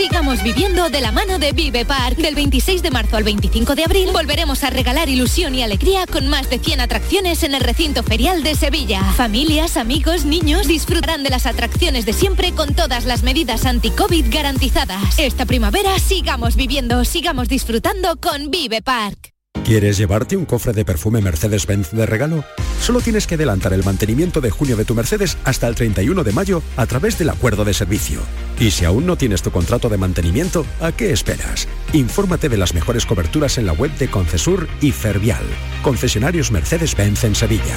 Sigamos 0.00 0.42
viviendo 0.42 0.88
de 0.88 1.02
la 1.02 1.12
mano 1.12 1.38
de 1.38 1.52
Vive 1.52 1.84
Park. 1.84 2.16
Del 2.16 2.34
26 2.34 2.82
de 2.82 2.90
marzo 2.90 3.18
al 3.18 3.22
25 3.22 3.74
de 3.74 3.84
abril 3.84 4.08
volveremos 4.14 4.64
a 4.64 4.70
regalar 4.70 5.10
ilusión 5.10 5.54
y 5.54 5.62
alegría 5.62 6.06
con 6.06 6.26
más 6.26 6.48
de 6.48 6.58
100 6.58 6.80
atracciones 6.80 7.42
en 7.42 7.54
el 7.54 7.60
recinto 7.60 8.02
ferial 8.02 8.42
de 8.42 8.54
Sevilla. 8.54 9.02
Familias, 9.12 9.76
amigos, 9.76 10.24
niños 10.24 10.66
disfrutarán 10.66 11.22
de 11.22 11.28
las 11.28 11.44
atracciones 11.44 12.06
de 12.06 12.14
siempre 12.14 12.52
con 12.52 12.74
todas 12.74 13.04
las 13.04 13.22
medidas 13.22 13.66
anti-COVID 13.66 14.24
garantizadas. 14.30 15.18
Esta 15.18 15.44
primavera 15.44 15.98
sigamos 15.98 16.56
viviendo, 16.56 17.04
sigamos 17.04 17.50
disfrutando 17.50 18.16
con 18.16 18.50
Vive 18.50 18.80
Park. 18.80 19.34
¿Quieres 19.64 19.98
llevarte 19.98 20.36
un 20.36 20.46
cofre 20.46 20.72
de 20.72 20.84
perfume 20.84 21.20
Mercedes-Benz 21.20 21.92
de 21.92 22.06
regalo? 22.06 22.44
Solo 22.80 23.00
tienes 23.00 23.26
que 23.26 23.36
adelantar 23.36 23.72
el 23.72 23.84
mantenimiento 23.84 24.40
de 24.40 24.50
junio 24.50 24.76
de 24.76 24.84
tu 24.84 24.94
Mercedes 24.94 25.36
hasta 25.44 25.68
el 25.68 25.74
31 25.74 26.24
de 26.24 26.32
mayo 26.32 26.62
a 26.76 26.86
través 26.86 27.18
del 27.18 27.28
acuerdo 27.28 27.64
de 27.64 27.74
servicio. 27.74 28.20
Y 28.58 28.70
si 28.70 28.84
aún 28.84 29.06
no 29.06 29.16
tienes 29.16 29.42
tu 29.42 29.50
contrato 29.50 29.88
de 29.88 29.98
mantenimiento, 29.98 30.66
¿a 30.80 30.92
qué 30.92 31.12
esperas? 31.12 31.68
Infórmate 31.92 32.48
de 32.48 32.56
las 32.56 32.74
mejores 32.74 33.06
coberturas 33.06 33.58
en 33.58 33.66
la 33.66 33.72
web 33.72 33.94
de 33.96 34.10
Concesur 34.10 34.66
y 34.80 34.92
Fervial. 34.92 35.44
Concesionarios 35.82 36.50
Mercedes-Benz 36.50 37.24
en 37.24 37.34
Sevilla. 37.34 37.76